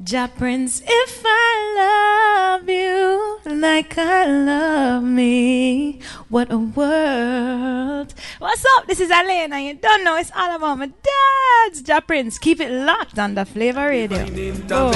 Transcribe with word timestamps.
Ja 0.00 0.26
Prince, 0.26 0.82
if 0.84 1.22
I 1.24 2.58
love 2.58 2.68
you 2.68 3.38
like 3.46 3.96
I 3.96 4.26
love 4.26 5.04
me, 5.04 6.00
what 6.28 6.50
a 6.50 6.58
world. 6.58 8.12
What's 8.40 8.64
up? 8.76 8.88
This 8.88 8.98
is 8.98 9.12
Elena. 9.12 9.60
You 9.60 9.74
don't 9.74 10.02
know 10.02 10.16
it's 10.16 10.32
all 10.34 10.56
about 10.56 10.78
my 10.78 10.86
dad's 10.90 11.86
Ja 11.86 12.00
Prince. 12.00 12.38
Keep 12.38 12.60
it 12.60 12.72
locked 12.72 13.20
on 13.20 13.36
the 13.36 13.44
Flavor 13.44 13.88
Radio. 13.88 14.26
Oh. 14.72 14.90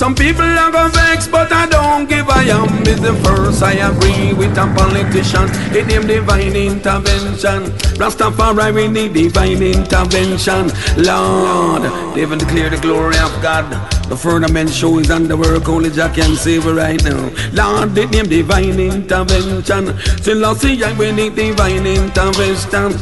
Some 0.00 0.14
people 0.14 0.46
are 0.46 0.72
gonna 0.72 0.88
vex, 0.88 1.28
but 1.28 1.52
I 1.52 1.66
don't 1.66 2.08
give 2.08 2.26
a 2.26 2.42
yam. 2.42 2.70
Is 2.88 3.02
the 3.02 3.12
first 3.22 3.62
I 3.62 3.72
agree 3.72 4.32
with 4.32 4.56
a 4.56 4.64
politician. 4.74 5.44
It 5.76 5.88
name 5.88 6.06
divine 6.06 6.56
intervention. 6.56 7.68
Rastafari, 8.00 8.72
we 8.74 8.88
need 8.88 9.12
divine 9.12 9.62
intervention. 9.62 10.72
Lord, 10.96 11.82
they 12.14 12.22
even 12.22 12.38
declare 12.38 12.70
the 12.70 12.78
glory 12.80 13.18
of 13.18 13.42
God. 13.42 13.68
The 14.08 14.16
firmament 14.16 14.70
shows 14.70 15.10
and 15.10 15.26
the 15.26 15.36
work 15.36 15.68
only 15.68 15.90
Jah 15.90 16.08
can 16.08 16.34
save 16.34 16.64
right 16.64 17.04
now. 17.04 17.28
Lord, 17.52 17.94
they 17.94 18.06
name 18.06 18.26
divine 18.26 18.80
intervention. 18.80 19.98
Still, 20.22 20.46
I 20.46 20.96
we 20.98 21.12
need 21.12 21.34
divine 21.36 21.86
intervention. 21.86 22.96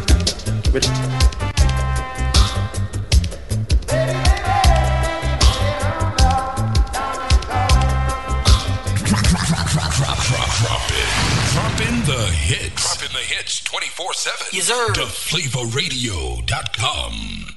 Hits 13.39 13.63
24 13.63 14.15
7. 14.15 14.47
Yes, 14.53 14.67
sir. 14.67 14.93
TheFlavorRadio.com. 14.95 17.55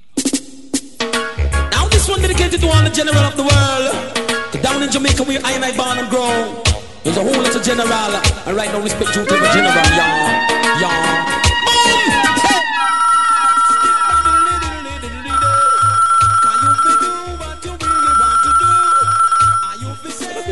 Now, 1.71 1.87
this 1.89 2.07
one 2.07 2.21
dedicated 2.21 2.61
to 2.61 2.67
all 2.67 2.83
the 2.83 2.91
general 2.91 3.17
of 3.17 3.35
the 3.35 3.41
world. 3.41 4.13
Down 4.61 4.83
in 4.83 4.91
Jamaica, 4.91 5.23
where 5.23 5.41
I 5.43 5.53
and 5.53 5.65
I 5.65 5.75
born 5.75 5.97
and 5.97 6.07
grow. 6.07 6.61
There's 7.03 7.17
a 7.17 7.23
whole 7.23 7.33
lot 7.33 7.55
of 7.55 7.63
general. 7.63 7.91
And 7.91 8.55
right 8.55 8.71
now, 8.71 8.79
respect 8.79 9.11
due 9.11 9.25
to 9.25 9.33
the 9.33 9.49
general, 9.55 9.73
y'all. 9.97 10.81
Y'all. 10.81 11.29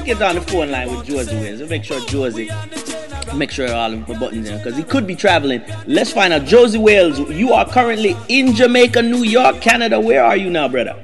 get 0.06 0.22
on 0.24 0.34
the 0.34 0.42
phone 0.42 0.72
line 0.72 0.90
with 0.90 1.06
Josey 1.06 1.36
Wales. 1.36 1.60
We'll 1.60 1.70
make 1.70 1.84
sure 1.84 2.00
Josey 2.08 2.50
make 3.36 3.52
sure 3.52 3.72
all 3.72 3.94
of 3.94 4.06
the 4.06 4.14
buttons 4.16 4.50
in 4.50 4.58
because 4.58 4.78
he 4.78 4.84
could 4.84 5.08
be 5.08 5.16
traveling. 5.16 5.62
Let's 5.88 6.12
find 6.12 6.34
out. 6.34 6.46
Josey 6.46 6.78
Wales, 6.78 7.20
you 7.32 7.54
are 7.54 7.68
currently 7.68 8.16
in 8.28 8.56
Jamaica, 8.56 9.02
New 9.02 9.24
York, 9.24 9.62
Canada. 9.62 10.00
Where 10.00 10.24
are 10.24 10.38
you 10.38 10.50
now, 10.50 10.68
brother? 10.68 10.96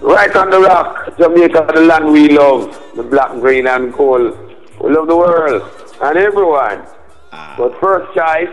Right 0.00 0.34
on 0.34 0.50
the 0.50 0.60
rock, 0.60 1.16
Jamaica, 1.16 1.70
the 1.74 1.80
land 1.82 2.06
we 2.12 2.28
love, 2.28 2.76
the 2.96 3.02
black, 3.04 3.30
green, 3.40 3.66
and 3.66 3.92
gold. 3.92 4.36
We 4.80 4.90
love 4.92 5.06
the 5.06 5.16
world 5.16 5.62
and 6.02 6.18
everyone. 6.18 6.84
Ah. 7.32 7.54
But 7.56 7.78
first 7.80 8.12
choice, 8.14 8.50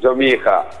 Jamaica. 0.00 0.74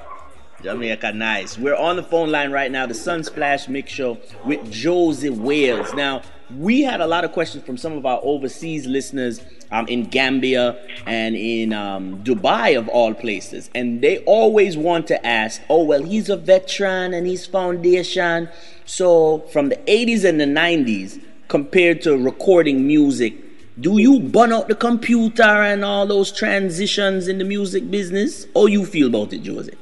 Jamaica, 0.62 1.12
nice. 1.12 1.56
We're 1.56 1.76
on 1.76 1.96
the 1.96 2.02
phone 2.02 2.30
line 2.32 2.50
right 2.50 2.70
now, 2.70 2.86
the 2.86 2.94
Sunsplash 2.94 3.68
Mix 3.68 3.92
Show 3.92 4.18
with 4.44 4.70
Josey 4.72 5.30
Wales. 5.30 5.94
Now, 5.94 6.22
we 6.56 6.82
had 6.82 7.00
a 7.00 7.06
lot 7.06 7.24
of 7.24 7.32
questions 7.32 7.64
from 7.64 7.76
some 7.76 7.92
of 7.92 8.06
our 8.06 8.20
overseas 8.22 8.86
listeners 8.86 9.40
um, 9.70 9.86
in 9.88 10.04
Gambia 10.04 10.78
and 11.06 11.36
in 11.36 11.72
um, 11.72 12.22
Dubai, 12.24 12.78
of 12.78 12.88
all 12.88 13.14
places. 13.14 13.70
And 13.74 14.00
they 14.00 14.18
always 14.24 14.76
want 14.76 15.06
to 15.08 15.26
ask, 15.26 15.60
oh, 15.68 15.84
well, 15.84 16.02
he's 16.02 16.28
a 16.28 16.36
veteran 16.36 17.12
and 17.14 17.26
he's 17.26 17.46
foundation. 17.46 18.48
So, 18.86 19.40
from 19.52 19.68
the 19.68 19.76
80s 19.76 20.24
and 20.24 20.40
the 20.40 20.46
90s, 20.46 21.20
compared 21.48 22.02
to 22.02 22.16
recording 22.16 22.86
music, 22.86 23.34
do 23.80 23.98
you 23.98 24.18
burn 24.18 24.52
out 24.52 24.68
the 24.68 24.74
computer 24.74 25.42
and 25.42 25.84
all 25.84 26.06
those 26.06 26.32
transitions 26.32 27.28
in 27.28 27.38
the 27.38 27.44
music 27.44 27.90
business? 27.90 28.46
How 28.54 28.66
you 28.66 28.84
feel 28.84 29.08
about 29.08 29.32
it, 29.32 29.46
Jose? 29.46 29.72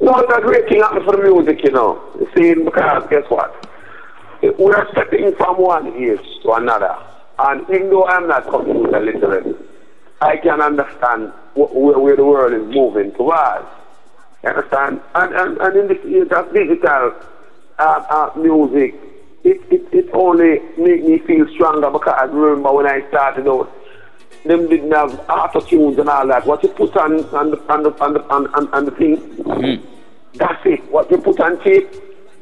No, 0.00 0.14
it's 0.16 0.32
a 0.32 0.40
great 0.40 0.68
thing 0.68 0.80
happening 0.80 1.04
for 1.04 1.16
the 1.16 1.22
music, 1.22 1.64
you 1.64 1.70
know. 1.70 2.00
See, 2.36 2.54
because 2.54 3.04
guess 3.10 3.24
what? 3.28 3.67
We 4.42 4.72
are 4.72 4.88
stepping 4.92 5.34
from 5.34 5.56
one 5.56 5.94
age 5.94 6.20
to 6.42 6.52
another. 6.52 6.96
And 7.38 7.62
even 7.70 7.90
though 7.90 8.06
I'm 8.06 8.28
not 8.28 8.48
computer 8.48 9.00
literate, 9.00 9.56
I 10.20 10.36
can 10.36 10.60
understand 10.60 11.32
wh- 11.54 11.72
where 11.74 12.16
the 12.16 12.24
world 12.24 12.52
is 12.52 12.74
moving 12.74 13.12
towards. 13.12 13.66
You 14.42 14.50
understand? 14.50 15.00
And, 15.14 15.34
and, 15.34 15.58
and 15.58 15.76
in 15.76 15.88
this 15.88 16.04
age 16.04 16.32
of 16.32 16.52
digital 16.52 17.14
uh, 17.78 17.82
uh, 18.10 18.38
music, 18.38 18.94
it, 19.44 19.60
it, 19.70 19.88
it 19.92 20.10
only 20.12 20.60
make 20.76 21.04
me 21.04 21.18
feel 21.18 21.48
stronger 21.54 21.90
because 21.90 22.14
I 22.18 22.24
remember 22.24 22.72
when 22.72 22.86
I 22.86 23.06
started 23.08 23.48
out, 23.48 23.72
them 24.44 24.68
didn't 24.68 24.92
have 24.92 25.18
auto 25.28 25.60
tunes 25.60 25.98
and 25.98 26.08
all 26.08 26.26
that. 26.28 26.46
What 26.46 26.62
you 26.62 26.68
put 26.70 26.96
on 26.96 27.24
on 27.34 27.50
the 27.50 27.58
on 27.72 27.82
the 27.82 27.90
on 28.00 28.12
the, 28.14 28.22
on, 28.28 28.46
on, 28.54 28.72
on 28.72 28.84
the 28.84 28.90
thing, 28.92 29.16
mm-hmm. 29.16 29.84
that's 30.34 30.64
it. 30.64 30.90
What 30.90 31.10
you 31.10 31.18
put 31.18 31.40
on 31.40 31.62
tape, 31.62 31.88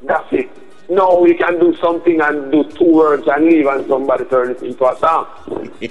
that's 0.02 0.30
it. 0.32 0.50
No, 0.88 1.20
we 1.20 1.34
can 1.34 1.58
do 1.58 1.74
something 1.76 2.20
and 2.20 2.52
do 2.52 2.64
two 2.64 2.92
words 2.92 3.26
and 3.26 3.46
leave 3.46 3.66
and 3.66 3.86
somebody 3.88 4.24
turn 4.26 4.50
it 4.50 4.62
into 4.62 4.86
a 4.86 4.96
song. 4.98 5.26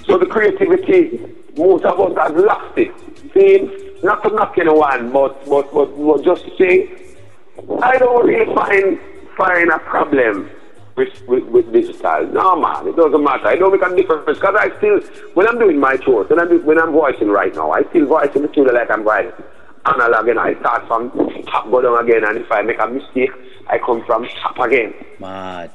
so 0.06 0.18
the 0.18 0.26
creativity, 0.26 1.20
most 1.58 1.84
of 1.84 2.00
us 2.00 2.18
have 2.18 2.38
lost 2.38 2.78
it. 2.78 2.94
See, 3.34 3.98
not 4.04 4.24
to 4.24 4.30
knock 4.30 4.58
anyone, 4.58 5.12
but, 5.12 5.46
but, 5.46 5.74
but, 5.74 5.98
but 5.98 6.24
just 6.24 6.46
to 6.46 6.58
say, 6.58 6.90
I 7.82 7.98
don't 7.98 8.26
really 8.26 8.54
find, 8.56 9.00
find 9.38 9.70
a 9.70 9.80
problem 9.80 10.50
with, 10.96 11.28
with, 11.28 11.44
with 11.46 11.74
digital. 11.74 12.28
No, 12.28 12.56
man, 12.56 12.88
it 12.88 12.96
doesn't 12.96 13.22
matter. 13.22 13.48
I 13.48 13.58
don't 13.58 13.74
make 13.74 13.82
a 13.82 13.94
difference 13.94 14.40
because 14.40 14.56
I 14.58 14.78
still, 14.78 15.02
when 15.34 15.48
I'm 15.48 15.60
doing 15.60 15.78
my 15.78 15.98
chores, 15.98 16.30
when 16.30 16.40
I'm, 16.40 16.66
when 16.66 16.80
I'm 16.80 16.94
voicing 16.94 17.28
right 17.28 17.54
now, 17.54 17.72
I 17.72 17.84
still 17.90 18.06
voice 18.06 18.34
in 18.34 18.44
the 18.44 18.48
studio 18.50 18.72
like 18.74 18.90
I'm 18.90 19.04
writing 19.04 19.34
analog 19.86 20.28
and 20.28 20.40
I 20.40 20.60
start 20.60 20.88
from 20.88 21.12
top, 21.46 21.70
go 21.70 21.82
down 21.82 22.04
again, 22.04 22.24
and 22.24 22.38
if 22.38 22.52
I 22.52 22.62
make 22.62 22.80
a 22.80 22.88
mistake, 22.88 23.32
I 23.68 23.80
come 23.80 24.04
from 24.06 24.28
top 24.42 24.60
again. 24.60 24.94
Mad. 25.20 25.72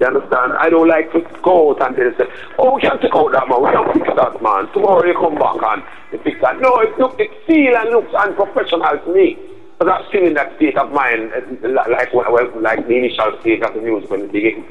You 0.00 0.06
understand? 0.06 0.54
I 0.54 0.70
don't 0.70 0.88
like 0.88 1.12
to 1.12 1.20
go 1.42 1.70
out 1.70 1.82
and 1.86 1.96
they 1.96 2.16
say, 2.18 2.30
oh, 2.58 2.74
we 2.74 2.80
can't 2.80 3.00
take 3.00 3.14
out 3.14 3.30
that 3.32 3.48
man, 3.48 3.62
we 3.62 3.70
can't 3.70 3.92
fix 3.92 4.06
that 4.16 4.42
man. 4.42 4.66
Tomorrow 4.72 5.06
you 5.06 5.14
come 5.14 5.36
back 5.36 5.62
and 5.62 5.82
you 6.12 6.18
fix 6.18 6.40
that. 6.40 6.60
No, 6.60 6.80
it, 6.80 6.98
look, 6.98 7.18
it 7.20 7.30
feel 7.46 7.76
and 7.76 7.90
looks 7.90 8.12
unprofessional 8.14 8.98
to 8.98 9.14
me. 9.14 9.38
But 9.78 9.88
I'm 9.88 10.04
still 10.08 10.26
in 10.26 10.34
that 10.34 10.56
state 10.56 10.76
of 10.76 10.92
mind, 10.92 11.32
uh, 11.32 11.68
like, 11.68 12.12
like, 12.12 12.54
like 12.56 12.86
the 12.86 12.94
initial 12.96 13.38
state 13.40 13.62
of 13.62 13.74
the 13.74 13.80
music 13.80 14.10
when 14.10 14.22
it 14.22 14.32
began. 14.32 14.64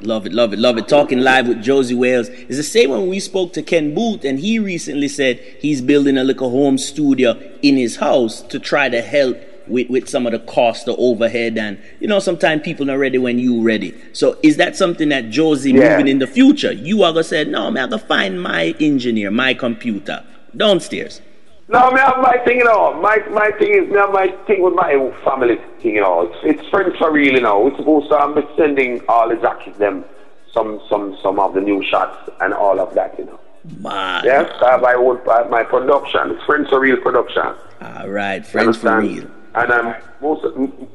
Love 0.00 0.26
it, 0.26 0.32
love 0.32 0.52
it, 0.52 0.58
love 0.58 0.76
it. 0.78 0.88
Talking 0.88 1.20
live 1.20 1.46
with 1.46 1.62
Josey 1.62 1.94
Wales 1.94 2.28
is 2.28 2.56
the 2.56 2.62
same 2.62 2.90
when 2.90 3.06
we 3.08 3.20
spoke 3.20 3.52
to 3.52 3.62
Ken 3.62 3.94
Boothe, 3.94 4.24
and 4.24 4.38
he 4.38 4.58
recently 4.58 5.08
said 5.08 5.38
he's 5.60 5.80
building 5.80 6.18
a 6.18 6.24
little 6.24 6.50
home 6.50 6.78
studio 6.78 7.38
in 7.62 7.76
his 7.76 7.96
house 7.96 8.42
to 8.42 8.58
try 8.58 8.88
to 8.88 9.00
help 9.00 9.36
with, 9.66 9.88
with 9.88 10.08
some 10.08 10.26
of 10.26 10.32
the 10.32 10.38
cost, 10.40 10.86
the 10.86 10.96
overhead, 10.96 11.58
and 11.58 11.80
you 12.00 12.08
know, 12.08 12.18
sometimes 12.18 12.62
people 12.62 12.86
not 12.86 12.98
ready 12.98 13.18
when 13.18 13.38
you 13.38 13.62
ready. 13.62 13.94
So 14.12 14.38
is 14.42 14.56
that 14.56 14.76
something 14.76 15.08
that 15.10 15.30
Josey 15.30 15.72
yeah. 15.72 15.90
moving 15.90 16.08
in 16.08 16.18
the 16.18 16.26
future? 16.26 16.72
You 16.72 17.02
are 17.02 17.12
gonna 17.12 17.24
say, 17.24 17.44
no, 17.44 17.70
man, 17.70 17.88
I 17.88 17.90
gotta 17.90 18.06
find 18.06 18.42
my 18.42 18.74
engineer, 18.80 19.30
my 19.30 19.54
computer 19.54 20.24
downstairs. 20.56 21.20
No, 21.68 21.90
have 21.96 22.18
my 22.18 22.36
thing, 22.44 22.58
you 22.58 22.64
know. 22.64 23.00
My 23.00 23.18
my 23.30 23.50
thing 23.52 23.72
is, 23.74 23.94
have 23.94 24.12
my 24.12 24.28
thing 24.46 24.62
with 24.62 24.74
my 24.74 24.92
family 25.24 25.56
thing, 25.80 25.94
you 25.94 26.00
know. 26.02 26.22
It's, 26.22 26.60
it's 26.60 26.68
friends 26.68 26.96
for 26.98 27.10
real, 27.10 27.32
you 27.34 27.40
know. 27.40 27.60
We're 27.60 27.76
supposed 27.76 28.10
to 28.10 28.16
I'm 28.16 28.36
sending 28.56 29.00
all 29.08 29.28
the 29.28 29.36
jackets, 29.36 29.78
them, 29.78 30.04
some 30.52 30.82
some 30.90 31.16
some 31.22 31.38
of 31.38 31.54
the 31.54 31.60
new 31.60 31.82
shots 31.82 32.28
and 32.40 32.52
all 32.52 32.78
of 32.78 32.94
that, 32.94 33.18
you 33.18 33.24
know. 33.24 33.40
Man. 33.78 34.22
Yes, 34.24 34.52
I 34.62 34.72
have 34.72 34.82
my 34.82 34.94
own 34.94 35.20
my 35.50 35.62
production. 35.62 36.32
It's 36.32 36.44
friends 36.44 36.68
for 36.68 36.80
real 36.80 36.98
production. 36.98 37.54
All 37.80 38.08
right, 38.08 38.44
friends 38.44 38.76
for 38.76 39.00
real. 39.00 39.30
And 39.54 39.70
um, 39.70 39.94
most 40.20 40.44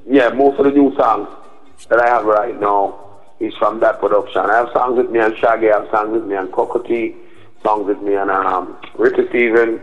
yeah, 0.08 0.30
most 0.30 0.60
of 0.60 0.66
the 0.66 0.72
new 0.72 0.96
songs 0.96 1.30
that 1.90 2.00
I 2.00 2.08
have 2.08 2.26
right 2.26 2.60
now 2.60 3.20
is 3.40 3.54
from 3.56 3.80
that 3.82 4.00
production. 4.00 4.42
I 4.42 4.56
have 4.58 4.72
songs 4.74 4.98
with 4.98 5.12
me 5.12 5.20
and 5.20 5.36
Shaggy. 5.38 5.72
I 5.72 5.80
have 5.82 5.90
songs 5.92 6.12
with 6.12 6.26
me 6.26 6.36
and 6.36 6.52
Cocoa 6.52 6.80
Tea. 6.80 7.16
Songs 7.64 7.88
with 7.88 8.02
me 8.02 8.16
and 8.16 8.32
um, 8.32 8.78
Ricky 8.98 9.28
Steven. 9.30 9.82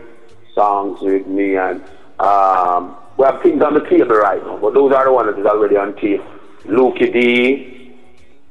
Songs 0.53 0.99
with 1.01 1.27
me 1.27 1.55
and 1.55 1.81
um, 2.19 2.95
we 3.17 3.25
have 3.25 3.41
things 3.41 3.61
on 3.61 3.73
the 3.73 3.81
table 3.81 4.15
right 4.15 4.45
now. 4.45 4.57
But 4.57 4.73
those 4.73 4.91
are 4.93 5.05
the 5.05 5.11
ones 5.13 5.33
that 5.33 5.39
is 5.39 5.45
already 5.45 5.77
on 5.77 5.95
tape. 5.95 6.21
Lukie 6.65 7.13
D. 7.13 7.95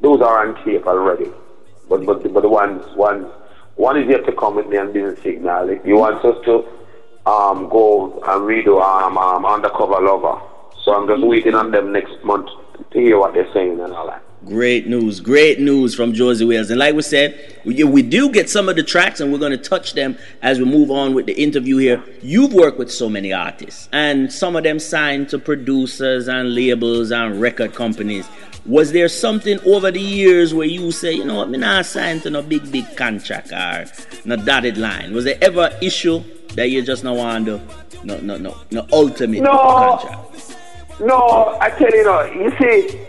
Those 0.00 0.20
are 0.20 0.47
on 0.47 0.65
tape 0.65 0.87
already. 0.87 1.31
But 1.88 2.06
but 2.06 2.32
but 2.32 2.41
the 2.41 2.49
ones 2.49 2.85
ones 2.97 3.27
one 3.77 4.00
is 4.00 4.09
yet 4.09 4.25
to 4.27 4.32
come 4.32 4.56
with 4.56 4.69
me 4.69 4.77
and 4.77 4.93
Busy 4.93 5.20
Signal. 5.20 5.79
You 5.85 5.97
want 5.97 6.25
us 6.25 6.43
to 6.44 6.65
um, 7.26 7.69
go 7.69 8.12
and 8.26 8.43
redo 8.43 8.82
um, 8.82 9.17
um, 9.19 9.44
Undercover 9.47 10.00
Lover. 10.00 10.41
So 10.82 10.94
I'm 10.94 11.09
just 11.09 11.26
waiting 11.26 11.55
on 11.55 11.71
them 11.71 11.93
next 11.93 12.23
month 12.25 12.49
to 12.91 12.99
hear 12.99 13.19
what 13.19 13.35
they're 13.35 13.50
saying 13.53 13.81
and 13.81 13.93
all 13.93 14.06
that. 14.06 14.23
Great 14.44 14.87
news, 14.87 15.21
great 15.21 15.59
news 15.59 15.94
from 15.94 16.12
Josie 16.12 16.44
Wales. 16.44 16.69
And 16.69 16.79
like 16.79 16.94
we 16.94 17.00
said, 17.00 17.59
we, 17.65 17.82
we 17.85 18.03
do 18.03 18.31
get 18.31 18.50
some 18.50 18.69
of 18.69 18.76
the 18.76 18.82
tracks 18.82 19.21
and 19.21 19.32
we're 19.32 19.38
going 19.38 19.53
to 19.53 19.56
touch 19.56 19.94
them 19.94 20.19
as 20.43 20.59
we 20.59 20.67
move 20.67 20.91
on 20.91 21.15
with 21.15 21.25
the 21.25 21.32
interview 21.32 21.79
here. 21.79 22.05
You've 22.21 22.53
worked 22.53 22.76
with 22.79 22.93
so 22.93 23.09
many 23.09 23.32
artists 23.32 23.88
and 23.91 24.31
some 24.31 24.55
of 24.55 24.65
them 24.65 24.79
signed 24.79 25.31
to 25.31 25.38
producers 25.38 26.29
and 26.29 26.55
labels 26.55 27.11
and 27.11 27.41
record 27.41 27.75
companies. 27.75 28.29
Was 28.67 28.93
there 28.93 29.09
something 29.09 29.59
over 29.67 29.91
the 29.91 30.01
years 30.01 30.55
where 30.55 30.67
you 30.67 30.91
say, 30.91 31.13
you 31.13 31.25
know 31.25 31.35
what, 31.37 31.51
me 31.51 31.59
not 31.59 31.85
sign 31.85 32.21
to 32.21 32.31
no 32.31 32.41
big, 32.43 32.73
big 32.73 32.97
contract 32.97 33.53
or 33.53 33.85
no 34.25 34.37
dotted 34.37 34.79
line? 34.79 35.13
Was 35.13 35.25
there 35.25 35.37
ever 35.43 35.71
issue 35.83 36.23
that 36.55 36.71
you 36.71 36.81
just 36.81 37.05
not 37.05 37.17
want 37.17 37.45
to, 37.47 37.61
no, 38.05 38.19
no, 38.21 38.39
no, 38.39 38.57
no 38.71 38.87
ultimate 38.91 39.43
No. 39.43 39.51
contract? 39.51 40.57
No, 41.01 41.59
I 41.61 41.71
tell 41.71 41.91
you, 41.91 42.05
no, 42.05 42.23
you 42.25 42.51
see, 42.59 43.01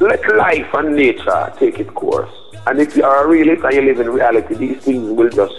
let 0.00 0.36
life 0.36 0.66
and 0.74 0.94
nature 0.94 1.52
take 1.58 1.78
its 1.78 1.90
course. 1.90 2.30
And 2.66 2.78
if 2.78 2.94
you 2.94 3.04
are 3.04 3.24
a 3.24 3.26
realist 3.28 3.64
and 3.64 3.72
you 3.72 3.82
live 3.82 4.00
in 4.00 4.10
reality, 4.10 4.54
these 4.54 4.82
things 4.82 5.10
will 5.10 5.30
just 5.30 5.54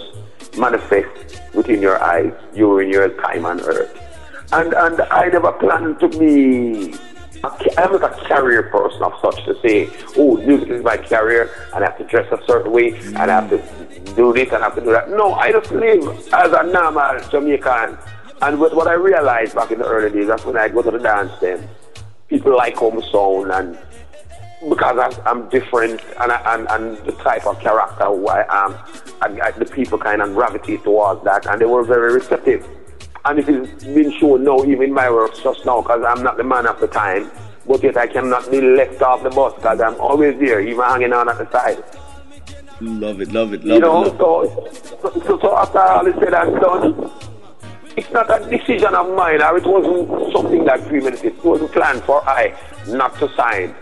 manifest 0.56 1.40
within 1.54 1.82
your 1.82 2.00
eyes 2.00 2.32
during 2.54 2.90
your 2.92 3.08
time 3.22 3.44
on 3.44 3.60
earth. 3.62 3.90
And 4.52 4.72
and 4.74 5.00
I 5.00 5.26
never 5.28 5.50
planned 5.52 5.98
to 6.00 6.08
be. 6.08 6.94
I'm 7.42 7.92
not 7.92 8.04
a 8.04 8.24
career 8.26 8.64
person 8.64 9.02
of 9.02 9.14
such 9.22 9.44
to 9.46 9.58
say, 9.62 9.88
oh, 10.16 10.36
music 10.36 10.68
is 10.68 10.84
my 10.84 10.96
career, 10.96 11.50
and 11.74 11.84
I 11.84 11.88
have 11.88 11.98
to 11.98 12.04
dress 12.04 12.30
a 12.32 12.44
certain 12.46 12.72
way, 12.72 12.96
and 12.98 13.18
I 13.18 13.40
have 13.40 13.50
to 13.50 13.58
do 14.14 14.32
this, 14.32 14.52
and 14.52 14.62
I 14.62 14.68
have 14.68 14.74
to 14.74 14.80
do 14.80 14.92
that. 14.92 15.10
No, 15.10 15.34
I 15.34 15.52
just 15.52 15.70
live 15.70 16.06
as 16.32 16.52
a 16.52 16.62
normal 16.64 17.20
Jamaican. 17.30 17.98
And 18.42 18.60
with 18.60 18.72
what 18.72 18.88
I 18.88 18.94
realized 18.94 19.54
back 19.54 19.70
in 19.70 19.78
the 19.78 19.86
early 19.86 20.10
days, 20.10 20.28
that's 20.28 20.44
when 20.44 20.56
I 20.56 20.68
go 20.68 20.82
to 20.82 20.90
the 20.90 20.98
dance 20.98 21.32
then. 21.40 21.68
People 22.28 22.56
like 22.56 22.76
home 22.76 23.02
sound 23.10 23.50
and 23.50 23.78
because 24.68 24.98
I'm, 24.98 25.26
I'm 25.26 25.48
different 25.48 26.02
and, 26.20 26.30
I, 26.30 26.54
and 26.54 26.68
and 26.70 27.06
the 27.06 27.12
type 27.12 27.46
of 27.46 27.58
character 27.60 28.04
who 28.04 28.28
I 28.28 28.40
am, 28.64 28.74
I, 29.22 29.48
I, 29.48 29.50
the 29.52 29.64
people 29.64 29.98
kind 29.98 30.20
of 30.20 30.34
gravitate 30.34 30.84
towards 30.84 31.24
that, 31.24 31.46
and 31.46 31.60
they 31.60 31.64
were 31.64 31.82
very 31.82 32.12
receptive. 32.14 32.66
And 33.24 33.38
it 33.38 33.46
has 33.46 33.84
been 33.84 34.12
shown 34.18 34.44
now, 34.44 34.64
even 34.64 34.82
in 34.82 34.94
my 34.94 35.10
work 35.10 35.34
just 35.42 35.64
now, 35.66 35.82
because 35.82 36.02
I'm 36.06 36.22
not 36.22 36.36
the 36.36 36.44
man 36.44 36.66
of 36.66 36.80
the 36.80 36.86
time, 36.86 37.30
but 37.66 37.82
yet 37.82 37.96
I 37.96 38.06
cannot 38.06 38.50
be 38.50 38.60
left 38.60 39.02
off 39.02 39.22
the 39.22 39.30
bus 39.30 39.54
because 39.54 39.80
I'm 39.80 40.00
always 40.00 40.38
there, 40.38 40.60
even 40.60 40.82
hanging 40.82 41.12
on 41.12 41.28
at 41.28 41.38
the 41.38 41.50
side. 41.50 41.84
Love 42.80 43.20
it, 43.20 43.30
love 43.30 43.52
it, 43.52 43.62
love 43.62 43.70
it. 43.70 43.74
You 43.74 43.80
know, 43.80 44.04
it. 44.04 44.14
Love 44.14 44.78
so, 45.02 45.20
so, 45.26 45.38
so 45.38 45.56
after 45.56 45.78
all 45.80 46.06
is 46.06 46.14
said 46.14 46.32
and 46.32 46.60
done, 46.60 47.10
it's 47.96 48.10
not 48.10 48.30
a 48.30 48.48
decision 48.48 48.94
of 48.94 49.14
mine, 49.14 49.42
or 49.42 49.58
it 49.58 49.66
wasn't 49.66 50.32
something 50.32 50.64
that 50.64 50.80
premeditated. 50.88 51.36
It 51.36 51.44
wasn't 51.44 51.72
planned 51.72 52.02
for 52.04 52.26
I 52.26 52.58
not 52.88 53.18
to 53.18 53.28
sign. 53.36 53.74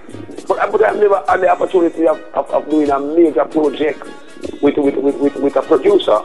But, 0.49 0.73
but 0.73 0.83
I've 0.83 0.97
never 0.97 1.23
had 1.29 1.41
the 1.41 1.49
opportunity 1.51 2.09
of, 2.09 2.19
of, 2.35 2.51
of 2.51 2.69
doing 2.69 2.91
a 2.91 2.99
major 2.99 3.45
project 3.45 4.03
with, 4.63 4.77
with, 4.77 4.97
with, 4.97 5.37
with, 5.37 5.57
a 5.57 5.63
producer, 5.63 6.21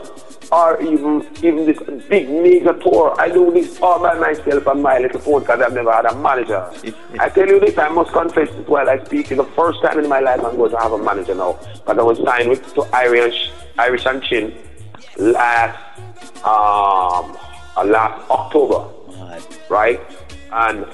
or 0.52 0.80
even 0.82 1.26
even 1.42 1.66
this 1.66 1.78
big 2.08 2.28
mega 2.28 2.78
tour. 2.80 3.14
I 3.18 3.28
do 3.28 3.50
this 3.52 3.80
all 3.80 4.00
by 4.00 4.14
myself 4.18 4.66
on 4.66 4.82
my 4.82 4.98
little 4.98 5.20
phone 5.20 5.40
because 5.40 5.60
I've 5.60 5.72
never 5.72 5.92
had 5.92 6.06
a 6.06 6.16
manager. 6.16 6.70
I 7.18 7.28
tell 7.28 7.46
you 7.46 7.60
this, 7.60 7.76
I 7.78 7.88
must 7.88 8.12
confess 8.12 8.48
this 8.50 8.66
while 8.66 8.88
I 8.88 9.02
speak. 9.04 9.30
It's 9.30 9.40
the 9.40 9.44
first 9.56 9.82
time 9.82 9.98
in 9.98 10.08
my 10.08 10.20
life 10.20 10.44
I'm 10.44 10.56
going 10.56 10.70
to 10.70 10.78
have 10.78 10.92
a 10.92 10.98
manager 10.98 11.34
now. 11.34 11.58
Because 11.74 11.98
I 11.98 12.02
was 12.02 12.18
signed 12.22 12.48
with 12.48 12.74
to 12.74 12.82
Irish, 12.94 13.50
Irish 13.78 14.06
and 14.06 14.22
Chin 14.22 14.54
last 15.16 15.78
um, 16.44 17.36
uh, 17.76 17.84
last 17.84 18.30
October, 18.30 18.88
right? 19.68 20.00
And 20.52 20.86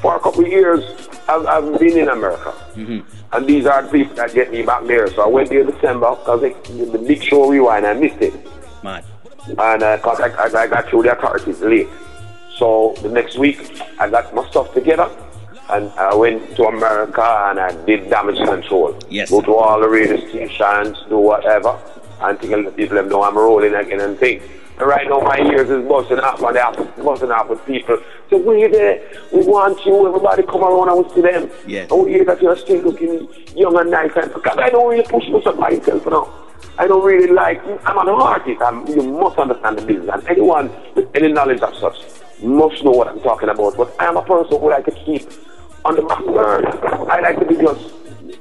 for 0.00 0.16
a 0.16 0.20
couple 0.20 0.44
of 0.44 0.48
years, 0.48 0.82
I've, 1.28 1.46
I've 1.46 1.78
been 1.78 1.98
in 1.98 2.08
America. 2.08 2.52
Mm-hmm. 2.74 3.00
And 3.32 3.46
these 3.46 3.66
are 3.66 3.82
the 3.82 3.90
people 3.90 4.14
that 4.16 4.34
get 4.34 4.50
me 4.50 4.62
back 4.62 4.84
there. 4.86 5.06
So 5.08 5.22
I 5.22 5.28
went 5.28 5.50
there 5.50 5.64
December 5.64 6.10
because 6.16 6.40
the 6.40 7.04
big 7.06 7.22
show 7.22 7.48
rewind, 7.48 7.86
I 7.86 7.94
missed 7.94 8.20
it. 8.20 8.34
Mad. 8.82 9.04
And 9.46 9.82
uh, 9.82 9.96
because 9.96 10.20
I, 10.20 10.28
I, 10.28 10.62
I 10.62 10.66
got 10.66 10.88
through 10.88 11.04
the 11.04 11.16
authorities 11.16 11.60
late. 11.60 11.88
So 12.56 12.94
the 13.02 13.08
next 13.08 13.38
week, 13.38 13.80
I 13.98 14.08
got 14.10 14.34
my 14.34 14.48
stuff 14.50 14.74
together. 14.74 15.08
And 15.68 15.90
I 15.92 16.14
went 16.14 16.56
to 16.56 16.64
America 16.64 17.22
and 17.48 17.60
I 17.60 17.72
did 17.84 18.10
damage 18.10 18.38
control. 18.38 18.98
Yes. 19.08 19.30
Go 19.30 19.40
to 19.42 19.54
all 19.54 19.80
the 19.80 19.88
radio 19.88 20.16
stations, 20.28 20.98
do 21.08 21.18
whatever. 21.18 21.78
And 22.20 22.38
tell 22.40 22.62
the 22.62 22.70
people 22.72 22.96
them 22.96 23.08
know 23.08 23.22
I'm 23.22 23.38
rolling 23.38 23.74
again 23.74 24.00
and 24.00 24.18
things. 24.18 24.42
And 24.80 24.88
right 24.88 25.06
now 25.06 25.20
my 25.20 25.38
ears 25.38 25.68
is 25.68 25.86
busting 25.86 26.18
up 26.20 26.40
and 26.40 26.56
they're 26.56 27.04
busting 27.04 27.30
up 27.30 27.50
with 27.50 27.64
people. 27.66 27.98
So 28.30 28.38
we 28.38 28.66
there, 28.66 29.06
we 29.30 29.44
want 29.44 29.84
you, 29.84 30.08
everybody 30.08 30.42
come 30.42 30.64
around 30.64 30.88
and 30.88 31.04
we 31.04 31.14
see 31.14 31.20
them. 31.20 31.50
Yes. 31.66 31.90
And 31.90 32.02
we 32.02 32.12
hear 32.12 32.24
that 32.24 32.40
you're 32.40 32.56
still 32.56 32.80
looking 32.80 33.28
young 33.54 33.78
and 33.78 33.90
nice 33.90 34.12
and 34.16 34.32
because 34.32 34.56
I 34.56 34.70
don't 34.70 34.88
really 34.88 35.02
push 35.02 35.28
myself 35.28 35.58
myself 35.58 36.06
now. 36.06 36.32
I 36.78 36.86
don't 36.86 37.04
really 37.04 37.30
like 37.30 37.62
I'm 37.84 37.98
an 37.98 38.08
artist. 38.08 38.62
I'm, 38.62 38.86
you 38.86 39.02
must 39.02 39.38
understand 39.38 39.76
the 39.76 39.84
business. 39.84 40.08
And 40.14 40.26
anyone 40.28 40.70
with 40.94 41.14
any 41.14 41.30
knowledge 41.30 41.60
of 41.60 41.76
such 41.76 41.98
must 42.42 42.82
know 42.82 42.92
what 42.92 43.08
I'm 43.08 43.20
talking 43.20 43.50
about. 43.50 43.76
But 43.76 43.94
I'm 43.98 44.16
a 44.16 44.22
person 44.22 44.58
who 44.58 44.70
like 44.70 44.86
to 44.86 44.92
keep 44.92 45.28
on 45.84 45.96
the 45.96 46.02
back 46.02 46.24
burner. 46.24 47.10
I 47.10 47.20
like 47.20 47.38
to 47.38 47.44
be 47.44 47.56
just 47.56 47.92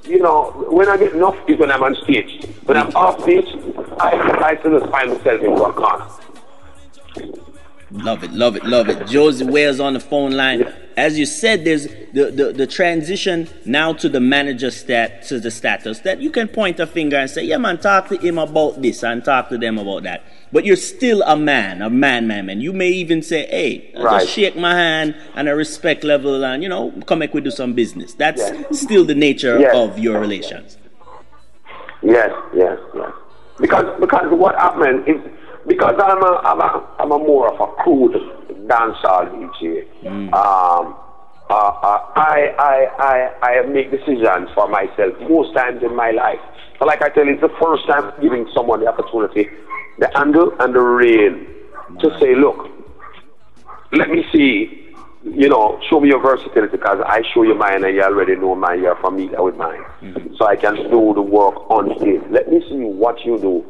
you 0.06 0.20
know, 0.20 0.52
when 0.70 0.88
I 0.88 0.98
get 0.98 1.14
enough 1.14 1.36
is 1.48 1.60
when 1.60 1.70
I'm 1.70 1.84
on 1.84 1.96
stage. 2.04 2.46
When 2.64 2.78
I'm 2.78 2.96
off 2.96 3.22
stage, 3.22 3.46
I 4.00 4.12
I 4.42 4.58
still 4.60 4.80
just 4.80 4.90
find 4.90 5.10
myself 5.10 5.42
in 5.42 5.52
one 5.52 5.74
corner. 5.74 6.08
Love 7.92 8.24
it, 8.24 8.32
love 8.32 8.56
it, 8.56 8.64
love 8.66 8.88
it. 8.88 9.08
Josey 9.08 9.44
Wales 9.46 9.80
on 9.80 9.94
the 9.94 10.00
phone 10.00 10.32
line. 10.34 10.72
As 10.96 11.18
you 11.18 11.26
said, 11.26 11.66
there's 11.66 11.88
the, 12.14 12.30
the, 12.32 12.54
the 12.54 12.68
transition 12.68 13.50
now 13.66 13.94
to 13.94 14.08
the 14.10 14.20
manager 14.20 14.70
stat 14.70 15.24
to 15.24 15.40
the 15.40 15.50
status 15.50 16.00
that 16.02 16.22
you 16.22 16.30
can 16.30 16.48
point 16.48 16.80
a 16.80 16.86
finger 16.86 17.16
and 17.18 17.28
say, 17.30 17.44
yeah 17.44 17.58
man, 17.58 17.80
talk 17.80 18.08
to 18.10 18.18
him 18.18 18.38
about 18.38 18.82
this 18.84 19.04
and 19.04 19.26
talk 19.26 19.50
to 19.50 19.58
them 19.58 19.80
about 19.80 20.04
that. 20.04 20.24
But 20.52 20.66
you're 20.66 20.76
still 20.76 21.24
a 21.24 21.36
man, 21.36 21.82
a 21.82 21.90
man, 21.90 22.28
man, 22.28 22.46
man. 22.46 22.62
You 22.62 22.74
may 22.74 22.90
even 22.90 23.24
say, 23.24 23.48
hey, 23.48 23.92
Right. 23.98 24.20
just 24.22 24.34
shake 24.34 24.56
my 24.56 24.76
hand 24.76 25.16
and 25.34 25.50
a 25.50 25.56
respect 25.56 26.04
level 26.04 26.44
and, 26.46 26.62
you 26.62 26.70
know, 26.70 26.92
come 27.08 27.20
back 27.20 27.34
we 27.34 27.42
do 27.42 27.50
some 27.50 27.74
business. 27.74 28.14
That's 28.14 28.42
Yeah. 28.52 28.64
still 28.72 29.04
the 29.06 29.16
nature 29.16 29.58
Yeah. 29.60 29.76
of 29.76 29.98
your 29.98 30.20
relations. 30.20 30.78
Yes, 32.04 32.32
yes, 32.56 32.78
yes. 32.96 33.12
Because 33.60 34.00
because 34.00 34.32
what 34.32 34.56
happened 34.56 35.08
is 35.08 35.18
because 35.68 35.96
I'm 36.02 36.24
a 36.24 36.42
I'm 36.44 36.62
a 36.62 36.96
I'm 37.00 37.12
a 37.12 37.18
more 37.18 37.54
of 37.54 37.60
a 37.60 37.84
crude 37.84 38.14
dancehall 38.68 39.30
DJ. 39.34 39.86
Um, 40.34 40.96
uh, 41.50 41.54
uh, 41.54 42.00
I 42.16 42.54
I 42.60 43.32
I 43.42 43.60
I 43.60 43.62
make 43.68 43.92
decisions 43.92 44.50
for 44.54 44.68
myself 44.68 45.20
most 45.22 45.56
times 45.56 45.82
in 45.84 45.96
my 45.96 46.12
life. 46.12 46.40
So 46.78 46.86
like 46.86 47.02
I 47.02 47.10
tell 47.10 47.26
you, 47.26 47.34
it's 47.34 47.42
the 47.42 47.56
first 47.62 47.86
time 47.88 48.14
giving 48.22 48.48
someone 48.54 48.82
the 48.82 48.88
opportunity, 48.88 49.50
the 49.98 50.10
handle 50.16 50.54
and 50.60 50.74
the 50.74 50.80
rein, 50.80 51.48
to 52.00 52.20
say, 52.20 52.36
look, 52.36 52.70
let 53.92 54.10
me 54.10 54.24
see, 54.32 54.94
you 55.24 55.50
know, 55.50 55.82
show 55.90 56.00
me 56.00 56.10
your 56.10 56.22
versatility 56.22 56.78
because 56.78 57.02
I 57.06 57.24
show 57.34 57.44
you 57.44 57.56
mine 57.56 57.84
and 57.84 57.96
you 57.96 58.04
already 58.04 58.36
know 58.36 58.56
mine, 58.56 58.82
you're 58.82 58.96
familiar 58.98 59.44
with 59.44 59.58
mine. 59.58 59.84
So 60.38 60.46
I 60.46 60.56
can 60.56 60.76
do 60.76 61.14
the 61.14 61.22
work 61.22 61.70
on 61.70 61.98
stage. 62.00 62.22
Let 62.30 62.50
me 62.50 62.64
see 62.70 62.78
what 62.86 63.26
you 63.26 63.38
do 63.40 63.66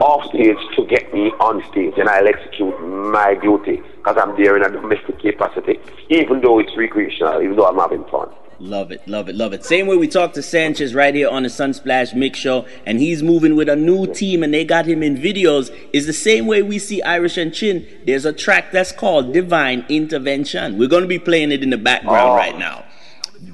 off 0.00 0.24
stage 0.26 0.56
to 0.76 0.84
get 0.86 1.12
me 1.14 1.30
on 1.40 1.62
stage 1.70 1.94
and 1.96 2.08
I'll 2.08 2.26
execute 2.26 2.78
my 2.80 3.34
duty 3.34 3.82
because 3.96 4.16
I'm 4.18 4.36
there 4.36 4.56
in 4.56 4.62
a 4.64 4.70
domestic 4.70 5.18
capacity, 5.20 5.78
even 6.10 6.40
though 6.40 6.58
it's 6.58 6.76
recreational, 6.76 7.40
even 7.42 7.56
though 7.56 7.66
I'm 7.66 7.78
having 7.78 8.04
fun. 8.10 8.28
Love 8.60 8.92
it, 8.92 9.06
love 9.08 9.28
it, 9.28 9.34
love 9.34 9.52
it. 9.52 9.64
Same 9.64 9.88
way 9.88 9.96
we 9.96 10.06
talked 10.06 10.36
to 10.36 10.42
Sanchez 10.42 10.94
right 10.94 11.12
here 11.14 11.28
on 11.28 11.42
the 11.42 11.48
Sunsplash 11.48 12.14
Mix 12.14 12.38
Show, 12.38 12.66
and 12.86 13.00
he's 13.00 13.20
moving 13.20 13.56
with 13.56 13.68
a 13.68 13.74
new 13.74 14.06
team, 14.06 14.44
and 14.44 14.54
they 14.54 14.64
got 14.64 14.86
him 14.86 15.02
in 15.02 15.16
videos. 15.16 15.74
Is 15.92 16.06
the 16.06 16.12
same 16.12 16.46
way 16.46 16.62
we 16.62 16.78
see 16.78 17.02
Irish 17.02 17.36
and 17.36 17.52
Chin. 17.52 17.84
There's 18.06 18.24
a 18.24 18.32
track 18.32 18.70
that's 18.70 18.92
called 18.92 19.32
Divine 19.32 19.84
Intervention. 19.88 20.78
We're 20.78 20.88
gonna 20.88 21.08
be 21.08 21.18
playing 21.18 21.50
it 21.50 21.64
in 21.64 21.70
the 21.70 21.76
background 21.78 22.30
Oh. 22.30 22.36
right 22.36 22.56
now. 22.56 22.84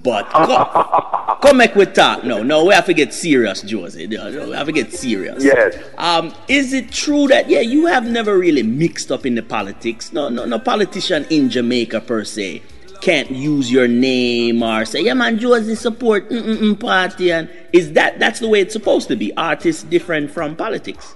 But 0.02 0.30
come, 0.30 1.38
come 1.42 1.58
back 1.58 1.74
with 1.74 1.94
talk. 1.94 2.24
No, 2.24 2.42
no, 2.42 2.64
we 2.64 2.74
have 2.74 2.86
to 2.86 2.94
get 2.94 3.12
serious, 3.12 3.62
Josey. 3.62 4.06
No, 4.06 4.46
We 4.48 4.54
have 4.54 4.66
to 4.66 4.72
get 4.72 4.92
serious. 4.92 5.44
Yes. 5.44 5.76
Um, 5.98 6.32
is 6.48 6.72
it 6.72 6.90
true 6.90 7.26
that 7.28 7.50
yeah, 7.50 7.60
you 7.60 7.86
have 7.86 8.06
never 8.06 8.38
really 8.38 8.62
mixed 8.62 9.12
up 9.12 9.26
in 9.26 9.34
the 9.34 9.42
politics? 9.42 10.12
No, 10.12 10.28
no, 10.28 10.46
no 10.46 10.58
politician 10.58 11.26
in 11.28 11.50
Jamaica 11.50 12.00
per 12.00 12.24
se 12.24 12.62
can't 13.00 13.30
use 13.30 13.72
your 13.72 13.88
name 13.88 14.62
or 14.62 14.84
say, 14.84 15.02
yeah, 15.02 15.14
man, 15.14 15.38
Josey 15.38 15.74
support 15.74 16.28
mm-mm 16.28 16.78
party, 16.78 17.32
and 17.32 17.48
is 17.72 17.92
that 17.94 18.18
that's 18.18 18.40
the 18.40 18.48
way 18.48 18.60
it's 18.60 18.74
supposed 18.74 19.08
to 19.08 19.16
be? 19.16 19.34
Artists 19.36 19.82
different 19.84 20.30
from 20.30 20.54
politics. 20.54 21.14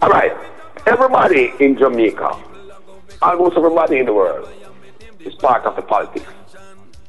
All 0.00 0.08
right. 0.08 0.32
Everybody 0.86 1.52
in 1.60 1.76
Jamaica, 1.76 2.34
almost 3.20 3.56
everybody 3.56 3.98
in 3.98 4.06
the 4.06 4.14
world, 4.14 4.48
is 5.20 5.34
part 5.34 5.64
of 5.64 5.76
the 5.76 5.82
politics 5.82 6.26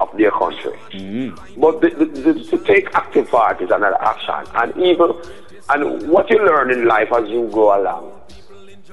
of 0.04 0.18
their 0.18 0.32
country. 0.32 0.76
But 1.58 1.82
the, 1.82 1.90
the, 1.90 2.06
the, 2.06 2.34
to 2.52 2.58
take 2.66 2.94
active 2.94 3.30
part 3.30 3.62
is 3.62 3.70
another 3.72 4.02
action. 4.02 4.44
And 4.56 4.76
even 4.78 5.10
and 5.70 6.10
what 6.10 6.30
you 6.30 6.46
learn 6.46 6.72
in 6.72 6.86
life 6.86 7.10
as 7.18 7.30
you 7.30 7.50
go 7.52 7.80
along, 7.80 8.12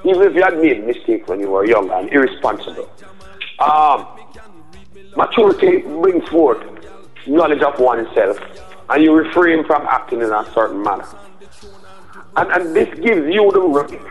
even 0.05 0.21
if 0.21 0.33
you 0.33 0.41
had 0.41 0.57
made 0.57 0.85
mistakes 0.85 1.27
when 1.27 1.39
you 1.41 1.49
were 1.51 1.65
young 1.65 1.89
and 1.91 2.09
irresponsible, 2.11 2.89
um, 3.59 4.07
maturity 5.15 5.79
brings 5.79 6.27
forth 6.29 6.63
knowledge 7.27 7.61
of 7.61 7.79
oneself, 7.79 8.39
and 8.89 9.03
you 9.03 9.13
refrain 9.13 9.65
from 9.65 9.85
acting 9.87 10.21
in 10.21 10.31
a 10.31 10.49
certain 10.53 10.81
manner. 10.81 11.07
And, 12.37 12.49
and 12.51 12.75
this 12.75 12.89
gives 12.99 13.27
you 13.27 13.51
the 13.51 13.61
right 13.61 14.01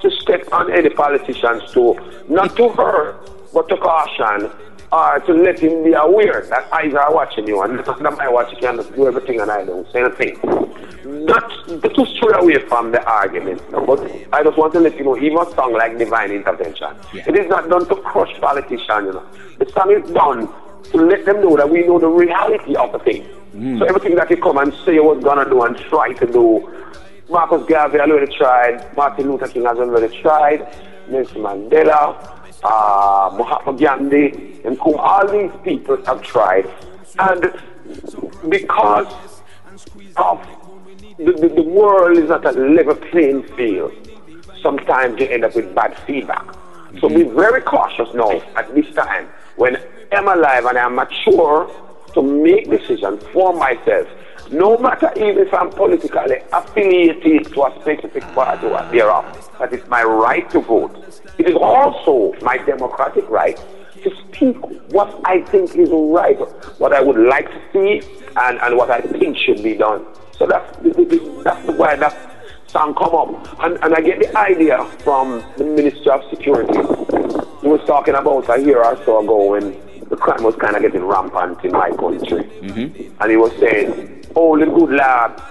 to 0.00 0.10
step 0.20 0.46
on 0.52 0.70
any 0.72 0.90
politician's 0.90 1.72
toe, 1.72 1.98
not 2.28 2.54
to 2.56 2.68
hurt, 2.68 3.30
but 3.52 3.68
to 3.68 3.76
caution 3.78 4.50
or 4.90 5.20
to 5.20 5.32
let 5.34 5.58
him 5.58 5.84
be 5.84 5.92
aware 5.92 6.44
that 6.48 6.72
eyes 6.72 6.94
are 6.94 7.12
watching 7.14 7.46
you 7.46 7.60
and 7.62 7.76
not 7.76 7.98
that 8.02 8.20
I 8.20 8.28
watch 8.30 8.50
you 8.52 8.58
can 8.58 8.76
do 8.76 9.06
everything 9.06 9.40
and 9.40 9.50
I 9.50 9.64
don't 9.64 9.90
say 9.92 10.00
anything. 10.00 10.38
Not 11.04 11.50
to 11.68 12.06
stray 12.06 12.32
away 12.34 12.58
from 12.68 12.92
the 12.92 13.02
argument, 13.04 13.60
no, 13.70 13.84
but 13.84 14.00
I 14.32 14.42
just 14.42 14.56
want 14.56 14.72
to 14.74 14.80
let 14.80 14.96
you 14.96 15.04
know, 15.04 15.16
even 15.16 15.38
a 15.38 15.50
song 15.54 15.72
like 15.74 15.98
Divine 15.98 16.30
Intervention, 16.32 16.88
Yeah. 17.12 17.24
it 17.26 17.36
is 17.36 17.48
not 17.48 17.68
done 17.68 17.86
to 17.88 17.96
crush 17.96 18.32
politicians, 18.40 19.06
you 19.06 19.12
know. 19.12 19.22
The 19.58 19.70
song 19.72 19.90
is 19.92 20.10
done 20.10 20.48
to 20.92 20.96
let 20.96 21.24
them 21.26 21.42
know 21.42 21.56
that 21.56 21.68
we 21.68 21.86
know 21.86 21.98
the 21.98 22.08
reality 22.08 22.74
of 22.76 22.92
the 22.92 22.98
thing. 23.00 23.24
Hmm. 23.52 23.78
So 23.78 23.84
everything 23.86 24.14
that 24.16 24.30
you 24.30 24.36
come 24.38 24.58
and 24.58 24.72
say 24.84 24.94
you 24.94 25.04
was 25.04 25.22
gonna 25.22 25.44
do 25.44 25.62
and 25.62 25.76
try 25.76 26.12
to 26.14 26.26
do, 26.26 26.68
Marcus 27.28 27.62
Garvey 27.68 28.00
already 28.00 28.34
tried, 28.34 28.96
Martin 28.96 29.30
Luther 29.30 29.48
King 29.48 29.64
has 29.64 29.76
already 29.78 30.20
tried, 30.22 30.66
Nelson 31.10 31.42
Mandela, 31.42 32.16
uh, 32.62 33.34
Mahatma 33.36 33.72
Gandhi, 33.74 34.60
and 34.64 34.78
Kum, 34.78 34.94
all 34.96 35.26
these 35.28 35.50
people 35.62 36.04
have 36.04 36.22
tried. 36.22 36.68
And 37.18 37.52
because 38.48 39.12
of 40.16 40.46
the, 41.18 41.32
the, 41.32 41.48
the 41.48 41.62
world 41.62 42.18
is 42.18 42.28
not 42.28 42.44
a 42.44 42.52
level 42.52 42.94
playing 42.94 43.42
field, 43.56 43.92
sometimes 44.62 45.20
you 45.20 45.26
end 45.26 45.44
up 45.44 45.54
with 45.54 45.74
bad 45.74 45.96
feedback. 46.06 46.44
So 47.00 47.08
be 47.08 47.22
very 47.22 47.60
cautious 47.62 48.12
now 48.14 48.30
at 48.56 48.74
this 48.74 48.92
time 48.94 49.28
when 49.56 49.76
I'm 50.12 50.26
alive 50.26 50.64
and 50.64 50.78
I'm 50.78 50.94
mature 50.94 51.70
to 52.14 52.22
make 52.22 52.70
decisions 52.70 53.22
for 53.32 53.52
myself. 53.52 54.08
No 54.50 54.78
matter 54.78 55.12
even 55.16 55.46
if 55.46 55.52
I'm 55.52 55.70
politically 55.70 56.38
affiliated 56.52 57.52
to 57.52 57.64
a 57.64 57.80
specific 57.80 58.22
party 58.34 58.66
or 58.66 58.82
thereof, 58.90 59.50
that 59.58 59.72
is 59.72 59.86
my 59.88 60.02
right 60.02 60.48
to 60.50 60.60
vote. 60.60 61.22
It 61.38 61.48
is 61.48 61.56
also 61.56 62.34
my 62.42 62.58
democratic 62.58 63.28
right 63.28 63.56
to 64.02 64.10
speak 64.26 64.56
what 64.92 65.20
I 65.24 65.42
think 65.42 65.74
is 65.76 65.90
right, 65.90 66.38
what 66.78 66.92
I 66.92 67.00
would 67.00 67.16
like 67.16 67.48
to 67.50 67.60
see, 67.72 68.02
and, 68.36 68.58
and 68.60 68.76
what 68.76 68.90
I 68.90 69.00
think 69.00 69.36
should 69.36 69.62
be 69.62 69.74
done. 69.74 70.04
So 70.32 70.46
that's, 70.46 70.76
that's 71.44 71.66
why 71.78 71.96
that 71.96 72.16
song 72.66 72.94
come 72.94 73.14
up. 73.14 73.62
And, 73.62 73.78
and 73.82 73.94
I 73.94 74.00
get 74.00 74.20
the 74.20 74.36
idea 74.38 74.84
from 75.00 75.44
the 75.56 75.64
Minister 75.64 76.12
of 76.12 76.28
Security. 76.30 76.78
He 77.60 77.66
was 77.66 77.80
talking 77.86 78.14
about 78.14 78.48
a 78.48 78.60
year 78.62 78.82
or 78.84 78.96
so 79.04 79.22
ago 79.22 79.50
when 79.50 79.80
the 80.08 80.16
crime 80.16 80.42
was 80.42 80.54
kind 80.56 80.76
of 80.76 80.82
getting 80.82 81.04
rampant 81.04 81.64
in 81.64 81.72
my 81.72 81.90
country. 81.90 82.44
Mm-hmm. 82.44 83.20
And 83.20 83.30
he 83.30 83.36
was 83.36 83.52
saying, 83.58 84.24
oh, 84.36 84.58
the 84.58 84.66
good 84.66 84.90
lad 84.90 85.42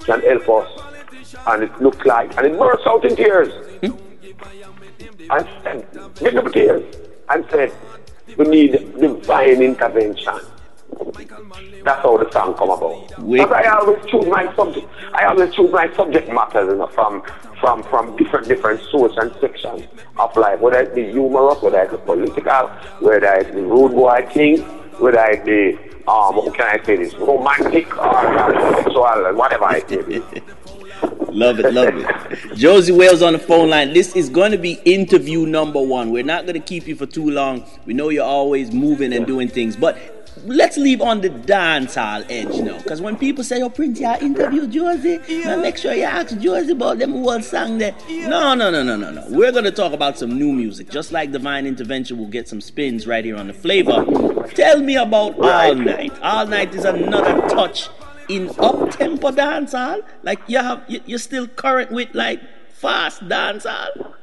can 0.00 0.20
help 0.22 0.48
us. 0.48 0.80
And 1.46 1.64
it 1.64 1.82
looked 1.82 2.06
like, 2.06 2.36
and 2.38 2.46
it 2.46 2.58
burst 2.58 2.86
out 2.86 3.04
in 3.04 3.16
tears. 3.16 3.52
And 5.30 5.48
said, 5.62 5.86
get 6.16 6.36
up. 6.36 6.54
And 7.30 7.44
said, 7.50 7.72
we 8.36 8.44
need 8.46 8.72
divine 8.98 9.62
intervention. 9.62 10.40
That's 11.84 12.02
how 12.02 12.16
the 12.16 12.30
song 12.30 12.54
come 12.54 12.70
about. 12.70 13.08
Because 13.08 13.52
I 13.52 13.68
always 13.68 14.04
choose 14.06 14.26
my 14.26 14.54
subject. 14.54 14.86
I 15.12 15.26
always 15.26 15.54
choose 15.54 15.70
my 15.72 15.92
subject 15.94 16.28
matters 16.28 16.68
you 16.68 16.76
know, 16.76 16.86
from 16.88 17.22
from 17.60 17.82
from 17.84 18.16
different 18.16 18.48
different 18.48 18.80
sources 18.90 19.18
and 19.18 19.32
sections 19.40 19.82
of 20.18 20.36
life. 20.36 20.60
Whether 20.60 20.82
it 20.82 20.94
be 20.94 21.10
humorous, 21.10 21.60
whether 21.62 21.82
it 21.82 21.90
be 21.90 21.96
political, 21.98 22.68
whether 23.00 23.34
it 23.34 23.54
be 23.54 23.60
rude 23.60 23.92
boy 23.92 24.26
thing, 24.32 24.58
whether 24.98 25.24
it 25.26 25.44
be 25.44 25.78
um, 26.06 26.34
how 26.34 26.50
can 26.50 26.80
I 26.80 26.84
say 26.84 26.96
this, 26.96 27.14
romantic 27.14 27.96
or 27.96 28.74
sexual, 28.74 29.34
whatever 29.34 29.74
it 29.74 29.90
may 29.90 30.02
be. 30.02 30.22
Love 31.34 31.58
it, 31.58 31.74
love 31.74 31.88
it. 31.96 32.56
Josey 32.56 32.92
Wales 32.92 33.20
on 33.20 33.32
the 33.32 33.40
phone 33.40 33.68
line. 33.68 33.92
This 33.92 34.14
is 34.14 34.28
going 34.28 34.52
to 34.52 34.58
be 34.58 34.74
interview 34.84 35.46
number 35.46 35.82
one. 35.82 36.12
We're 36.12 36.22
not 36.22 36.46
going 36.46 36.54
to 36.54 36.60
keep 36.60 36.86
you 36.86 36.94
for 36.94 37.06
too 37.06 37.28
long. 37.28 37.64
We 37.86 37.92
know 37.92 38.10
you're 38.10 38.24
always 38.24 38.72
moving 38.72 39.12
and 39.12 39.26
doing 39.26 39.48
things, 39.48 39.74
but 39.74 39.98
let's 40.44 40.76
leave 40.76 41.00
on 41.00 41.22
the 41.22 41.30
dance 41.30 41.96
hall 41.96 42.22
edge 42.28 42.54
now. 42.60 42.78
Because 42.78 43.00
when 43.00 43.16
people 43.16 43.42
say, 43.42 43.60
"Oh, 43.62 43.68
Prince, 43.68 43.98
you 43.98 44.14
interview 44.20 44.68
Josey," 44.68 45.18
now 45.44 45.56
make 45.56 45.76
sure 45.76 45.92
you 45.92 46.04
ask 46.04 46.38
Josey 46.38 46.70
about 46.70 47.00
them 47.00 47.10
whole 47.10 47.42
song 47.42 47.78
there. 47.78 47.96
No, 48.08 48.54
no, 48.54 48.70
no, 48.70 48.84
no, 48.84 48.94
no, 48.94 49.10
no. 49.10 49.24
We're 49.28 49.50
going 49.50 49.64
to 49.64 49.72
talk 49.72 49.92
about 49.92 50.16
some 50.16 50.38
new 50.38 50.52
music. 50.52 50.88
Just 50.88 51.10
like 51.10 51.32
Divine 51.32 51.66
Intervention 51.66 52.16
will 52.16 52.28
get 52.28 52.46
some 52.46 52.60
spins 52.60 53.08
right 53.08 53.24
here 53.24 53.36
on 53.36 53.48
the 53.48 53.54
flavor. 53.54 54.04
Tell 54.54 54.80
me 54.80 54.94
about 54.94 55.36
All 55.40 55.74
Night. 55.74 56.12
All 56.22 56.46
Night 56.46 56.72
is 56.76 56.84
another 56.84 57.40
touch 57.48 57.88
in 58.28 58.50
up 58.58 58.90
tempo 58.90 59.30
dancehall? 59.30 60.02
Like 60.22 60.40
you 60.46 60.58
have 60.58 60.84
you, 60.88 61.00
you're 61.06 61.18
still 61.18 61.46
current 61.46 61.90
with 61.90 62.14
like 62.14 62.40
fast 62.72 63.26
dancehall? 63.28 64.14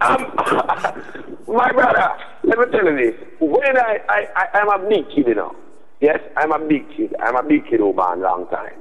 Um, 0.00 0.34
my 1.46 1.72
brother, 1.72 2.12
let 2.42 2.58
me 2.58 2.64
tell 2.72 2.84
you 2.84 2.96
this. 2.96 3.14
When 3.40 3.76
I, 3.78 4.00
I, 4.08 4.28
I, 4.36 4.58
I'm 4.58 4.68
a 4.68 4.88
big 4.88 5.08
kid, 5.08 5.28
you 5.28 5.34
know. 5.34 5.56
Yes, 6.00 6.20
I'm 6.36 6.52
a 6.52 6.58
big 6.58 6.88
kid. 6.96 7.14
I'm 7.20 7.36
a 7.36 7.42
big 7.42 7.66
kid 7.66 7.80
over 7.80 8.00
a 8.00 8.16
long 8.16 8.46
time. 8.48 8.74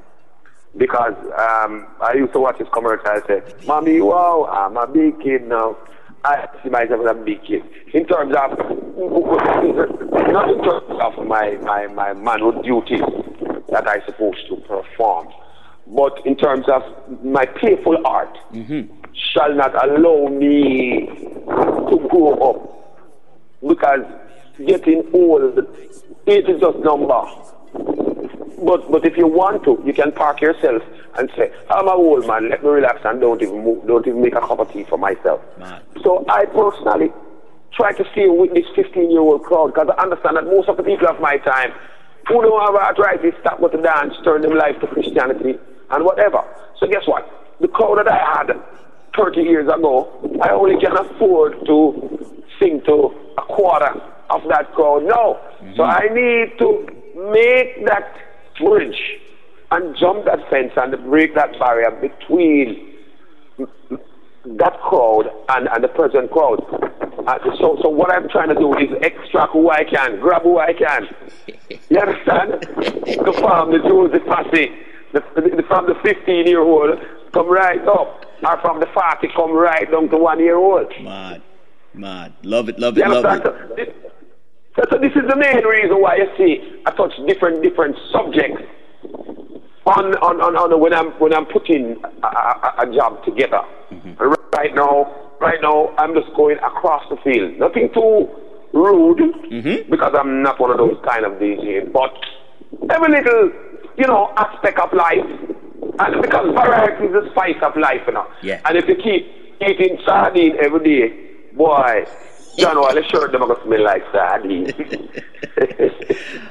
Because 0.75 1.13
um, 1.37 1.87
I 2.01 2.13
used 2.15 2.33
to 2.33 2.39
watch 2.39 2.57
this 2.57 2.67
commercial 2.73 3.07
and 3.07 3.23
said, 3.27 3.67
Mommy, 3.67 4.01
wow, 4.01 4.49
I'm 4.51 4.75
a 4.75 4.87
big 4.87 5.21
kid 5.21 5.47
now. 5.47 5.77
I 6.25 6.47
see 6.63 6.69
myself 6.69 7.01
as 7.05 7.11
a 7.11 7.13
big 7.13 7.43
kid. 7.43 7.61
In 7.93 8.07
terms 8.07 8.33
of, 8.35 8.57
not 10.31 10.49
in 10.49 10.63
terms 10.63 10.99
of 11.01 11.27
my, 11.27 11.57
my, 11.61 11.87
my 11.87 12.13
manhood 12.13 12.63
duties 12.63 13.01
that 13.73 13.87
I'm 13.87 14.01
supposed 14.05 14.47
to 14.49 14.55
perform, 14.57 15.29
but 15.87 16.25
in 16.25 16.35
terms 16.35 16.65
of 16.69 16.83
my 17.23 17.45
playful 17.45 17.97
art 18.05 18.37
mm-hmm. 18.53 18.91
shall 19.33 19.53
not 19.53 19.73
allow 19.85 20.27
me 20.27 21.07
to 21.07 22.07
grow 22.09 22.33
up 22.49 22.73
because 23.67 24.05
getting 24.65 25.03
old 25.13 25.57
it 26.25 26.49
is 26.49 26.61
just 26.61 26.77
number. 26.79 27.21
But 28.63 28.89
but 28.89 29.05
if 29.05 29.17
you 29.17 29.27
want 29.27 29.63
to, 29.65 29.81
you 29.85 29.93
can 29.93 30.11
park 30.11 30.41
yourself 30.41 30.83
and 31.17 31.29
say, 31.35 31.51
I'm 31.69 31.87
a 31.87 31.91
old 31.91 32.25
man, 32.27 32.49
let 32.49 32.63
me 32.63 32.69
relax 32.69 33.01
and 33.03 33.19
don't 33.19 33.41
even 33.41 33.63
move, 33.63 33.85
don't 33.85 34.07
even 34.07 34.21
make 34.21 34.35
a 34.35 34.39
cup 34.39 34.59
of 34.59 34.71
tea 34.71 34.83
for 34.85 34.97
myself. 34.97 35.41
Man. 35.57 35.81
So 36.01 36.25
I 36.29 36.45
personally 36.45 37.11
try 37.73 37.91
to 37.93 38.05
stay 38.11 38.29
with 38.29 38.53
this 38.53 38.65
15 38.75 39.11
year 39.11 39.19
old 39.19 39.43
crowd 39.43 39.73
because 39.73 39.89
I 39.97 40.01
understand 40.01 40.37
that 40.37 40.45
most 40.45 40.69
of 40.69 40.77
the 40.77 40.83
people 40.83 41.07
of 41.07 41.19
my 41.19 41.37
time 41.37 41.73
who 42.27 42.41
don't 42.41 42.61
have 42.61 42.75
arthritis 42.75 43.33
stop 43.41 43.59
with 43.59 43.73
the 43.73 43.79
dance, 43.79 44.13
turn 44.23 44.41
their 44.41 44.55
life 44.55 44.79
to 44.81 44.87
Christianity 44.87 45.59
and 45.91 46.05
whatever. 46.05 46.43
So 46.79 46.87
guess 46.87 47.05
what? 47.05 47.27
The 47.59 47.67
crowd 47.67 47.97
that 47.99 48.07
I 48.07 48.17
had 48.17 48.51
30 49.17 49.41
years 49.41 49.67
ago, 49.67 50.09
I 50.41 50.49
only 50.49 50.79
can 50.79 50.97
afford 50.97 51.65
to 51.65 52.35
sing 52.59 52.81
to 52.85 53.13
a 53.37 53.41
quarter 53.41 54.01
of 54.29 54.41
that 54.49 54.73
crowd 54.73 55.03
now. 55.03 55.39
So 55.75 55.81
mm-hmm. 55.81 55.81
I 55.81 56.07
need 56.13 56.57
to 56.59 56.87
make 57.31 57.85
that 57.85 58.15
bridge 58.59 58.99
and 59.71 59.95
jump 59.97 60.25
that 60.25 60.39
fence 60.49 60.71
and 60.75 60.91
break 61.05 61.35
that 61.35 61.57
barrier 61.59 61.91
between 61.91 62.93
that 64.45 64.79
crowd 64.81 65.29
and, 65.49 65.67
and 65.69 65.83
the 65.83 65.87
present 65.87 66.29
crowd. 66.31 66.59
Uh, 67.25 67.39
so, 67.57 67.77
so 67.81 67.89
what 67.89 68.11
I'm 68.11 68.27
trying 68.29 68.49
to 68.49 68.55
do 68.55 68.73
is 68.77 68.89
extract 69.01 69.53
who 69.53 69.69
I 69.69 69.83
can, 69.83 70.19
grab 70.19 70.43
who 70.43 70.59
I 70.59 70.73
can. 70.73 71.07
You 71.89 71.99
understand? 71.99 72.61
the 72.61 73.33
farm, 73.39 73.71
the 73.71 73.79
Jews, 73.79 74.11
the 74.11 74.19
posse, 74.19 74.71
the, 75.13 75.23
the, 75.35 75.63
from 75.67 75.87
the 75.87 75.95
15 76.03 76.47
year 76.47 76.61
old, 76.61 76.99
come 77.31 77.49
right 77.49 77.81
up, 77.87 78.25
or 78.45 78.61
from 78.61 78.79
the 78.79 78.87
40, 78.87 79.27
come 79.35 79.53
right 79.53 79.89
down 79.89 80.09
to 80.09 80.17
one 80.17 80.39
year 80.39 80.57
old. 80.57 80.91
Mad, 81.01 81.41
mad. 81.93 82.33
Love 82.43 82.67
it, 82.67 82.79
love 82.79 82.97
it, 82.97 83.07
love 83.07 83.25
it. 83.25 83.43
So 83.43 83.75
this, 83.75 83.89
so, 84.75 84.83
so 84.91 84.97
this 84.97 85.11
is 85.15 85.29
the 85.29 85.35
main 85.37 85.63
reason 85.63 86.01
why 86.01 86.17
you 86.17 86.27
see 86.37 86.81
I 86.85 86.91
touch 86.91 87.13
different 87.27 87.63
different 87.63 87.95
subjects 88.11 88.63
on 89.85 90.15
on, 90.15 90.41
on, 90.41 90.55
on 90.55 90.79
when 90.79 90.93
I'm 90.93 91.11
when 91.19 91.33
I'm 91.33 91.45
putting 91.45 91.97
a, 92.23 92.27
a, 92.27 92.73
a 92.79 92.93
job 92.93 93.23
together. 93.25 93.61
Mm-hmm. 93.91 94.21
And 94.21 94.37
Right 94.53 94.75
now, 94.75 95.11
right 95.41 95.59
now 95.63 95.89
I'm 95.97 96.13
just 96.13 96.31
going 96.35 96.57
across 96.57 97.03
the 97.09 97.17
field. 97.23 97.57
Nothing 97.57 97.89
too 97.91 98.29
rude 98.71 99.17
mm-hmm. 99.17 99.89
because 99.89 100.13
I'm 100.17 100.43
not 100.43 100.59
one 100.59 100.69
of 100.69 100.77
those 100.77 100.97
kind 101.03 101.25
of 101.25 101.33
DJs, 101.33 101.91
but 101.91 102.13
every 102.91 103.09
little 103.09 103.51
you 103.97 104.07
know 104.07 104.31
aspect 104.37 104.79
of 104.79 104.93
life. 104.93 105.25
And 105.99 106.21
because 106.21 106.53
variety 106.53 107.05
is 107.05 107.13
the 107.13 107.29
spice 107.31 107.57
of 107.61 107.75
life, 107.75 108.01
you 108.07 108.13
know. 108.13 108.27
Yeah. 108.41 108.61
And 108.65 108.77
if 108.77 108.87
you 108.87 108.95
keep 108.95 109.27
eating 109.61 109.97
sardine 110.05 110.55
every 110.63 110.83
day, 110.83 111.55
boy, 111.55 112.05
John, 112.57 112.75
the 112.75 113.03
shirt 113.09 113.31
them 113.31 113.41
gonna 113.41 113.55
smell 113.63 113.83
like 113.83 114.03
sardine. 114.11 114.71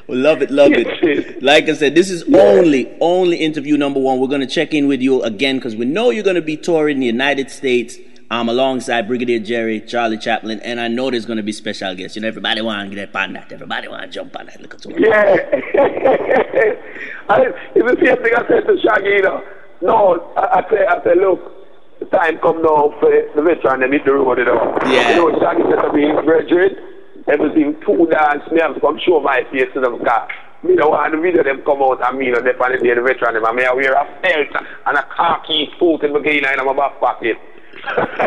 Well, 0.07 0.19
love 0.19 0.43
it, 0.43 0.51
love 0.51 0.73
it. 0.73 1.43
Like 1.43 1.69
I 1.69 1.75
said, 1.75 1.95
this 1.95 2.11
is 2.11 2.25
only, 2.35 2.97
only 3.01 3.37
interview 3.39 3.77
number 3.77 4.01
one. 4.01 4.21
We're 4.21 4.29
going 4.29 4.41
to 4.41 4.47
check 4.47 4.75
in 4.75 4.87
with 4.87 5.01
you 5.01 5.23
again 5.23 5.57
because 5.57 5.75
we 5.75 5.85
know 5.87 6.11
you're 6.11 6.23
going 6.23 6.37
to 6.37 6.43
be 6.43 6.57
touring 6.57 7.01
the 7.01 7.07
United 7.07 7.51
States 7.51 7.99
um, 8.31 8.49
alongside 8.49 9.09
Brigadier 9.09 9.41
Jerry, 9.41 9.81
Charlie 9.81 10.19
Chaplin, 10.19 10.61
and 10.61 10.81
I 10.81 10.89
know 10.89 11.11
there's 11.11 11.27
going 11.27 11.37
to 11.37 11.43
be 11.43 11.53
special 11.53 11.95
guests. 11.95 12.17
You 12.17 12.23
know, 12.23 12.29
everybody 12.29 12.63
want 12.63 12.91
to 12.91 12.95
get 12.95 13.15
on 13.15 13.33
that. 13.35 13.53
Everybody 13.53 13.89
want 13.89 14.03
to 14.03 14.09
jump 14.09 14.39
on 14.39 14.47
that 14.47 14.61
little 14.61 14.79
tour. 14.79 14.99
yeah. 14.99 15.33
and 17.29 17.55
it's 17.75 18.01
the 18.01 18.07
same 18.07 18.23
thing 18.23 18.35
I 18.35 18.49
said 18.49 18.67
to 18.67 18.79
Shaggy, 18.81 19.11
you 19.11 19.23
know. 19.23 19.45
No, 19.83 20.33
I, 20.37 20.61
I 20.61 20.71
say, 20.71 20.87
I 20.87 21.03
say, 21.05 21.15
look, 21.17 21.62
the 22.03 22.17
time 22.17 22.39
come 22.43 22.63
now 22.63 22.91
for 22.99 23.11
the 23.11 23.43
veteran 23.43 23.83
and 23.83 23.93
hit 23.93 24.05
the 24.05 24.13
road, 24.13 24.39
you 24.39 24.45
know. 24.45 24.79
Yeah. 24.87 25.11
You 25.11 25.17
know, 25.17 25.39
Shaggy 25.39 25.63
said 25.71 25.83
to 25.83 25.93
me, 25.93 26.11
Brethren, 26.25 26.75
everything 27.29 27.79
two 27.87 28.07
dance, 28.11 28.43
me 28.51 28.61
have 28.61 28.75
to 28.75 28.81
come 28.81 28.99
show 29.05 29.21
my 29.21 29.43
face 29.53 29.71
to 29.75 29.81
them 29.81 29.99
because 29.99 30.29
me 30.63 30.77
don't 30.77 30.91
want 30.91 31.13
the 31.13 31.21
video 31.21 31.43
them 31.43 31.63
come 31.65 31.83
out 31.83 32.03
and 32.03 32.19
me 32.19 32.27
you 32.27 32.33
know, 32.33 32.43
they 32.43 32.51
on 32.51 32.73
the 32.73 32.79
day 32.79 32.95
the 32.95 33.03
veteran 33.03 33.35
them 33.35 33.45
and 33.45 33.57
me 33.57 33.65
I 33.65 33.73
wear 33.75 33.95
a 33.95 34.05
felt 34.23 34.51
and 34.87 34.99
a 34.99 35.05
khaki 35.15 35.71
suit 35.79 36.03
in 36.03 36.13
my 36.13 36.21
in 36.23 36.67
my 36.67 36.75
back 36.75 36.99
pocket. 36.99 37.37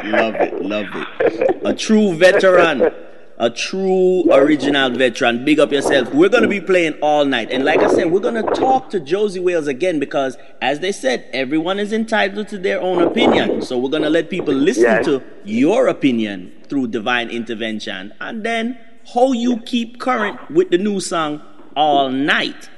love 0.05 0.36
it, 0.36 0.62
love 0.62 0.88
it. 1.20 1.62
A 1.63 1.74
true 1.74 2.15
veteran. 2.15 2.91
A 3.38 3.50
true 3.50 4.24
original 4.32 4.89
veteran. 4.92 5.44
Big 5.44 5.60
up 5.60 5.72
yourself. 5.72 6.13
We're 6.13 6.30
going 6.30 6.44
to 6.44 6.50
be 6.50 6.62
playing 6.62 6.94
all 7.01 7.25
night. 7.25 7.51
And 7.51 7.65
like 7.65 7.82
I 7.82 7.94
said, 7.94 8.10
we're 8.10 8.22
going 8.22 8.42
to 8.42 8.50
talk 8.54 8.89
to 8.92 9.00
Josey 9.00 9.42
Wales 9.42 9.68
again 9.68 10.00
because, 10.00 10.38
as 10.62 10.80
they 10.80 10.94
said, 10.94 11.25
everyone 11.34 11.77
is 11.77 11.92
entitled 11.92 12.48
to 12.48 12.58
their 12.58 12.80
own 12.80 13.04
opinion. 13.04 13.62
So 13.62 13.77
we're 13.77 13.89
going 13.89 14.04
to 14.04 14.10
let 14.10 14.30
people 14.30 14.54
listen 14.54 14.84
yes. 14.84 15.06
to 15.06 15.22
your 15.44 15.88
opinion 15.88 16.54
through 16.70 16.88
divine 16.88 17.30
intervention. 17.30 18.13
And 18.22 18.46
then 18.46 18.80
how 19.13 19.34
you 19.34 19.58
keep 19.58 20.00
current 20.00 20.50
with 20.50 20.70
the 20.70 20.77
new 20.77 21.01
song 21.01 21.42
all 21.75 22.10
night. 22.10 22.70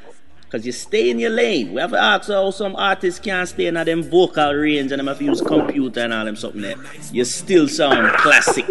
Because 0.42 0.66
you 0.66 0.72
stay 0.72 1.12
in 1.12 1.20
your 1.20 1.30
lane. 1.30 1.74
We 1.74 1.82
have 1.82 1.92
to 1.92 2.02
ask 2.02 2.30
how 2.30 2.50
some 2.50 2.76
artists 2.78 3.20
can't 3.20 3.48
stay 3.48 3.68
in 3.68 3.76
them 3.76 4.02
vocal 4.02 4.54
range 4.54 4.92
and 4.92 5.00
them 5.00 5.08
have 5.08 5.20
to 5.20 5.26
use 5.26 5.42
computer 5.42 6.00
and 6.00 6.14
all 6.14 6.26
them 6.26 6.36
something 6.36 6.62
there. 6.62 6.78
You 7.12 7.26
still 7.26 7.68
sound 7.68 8.18
classic. 8.18 8.66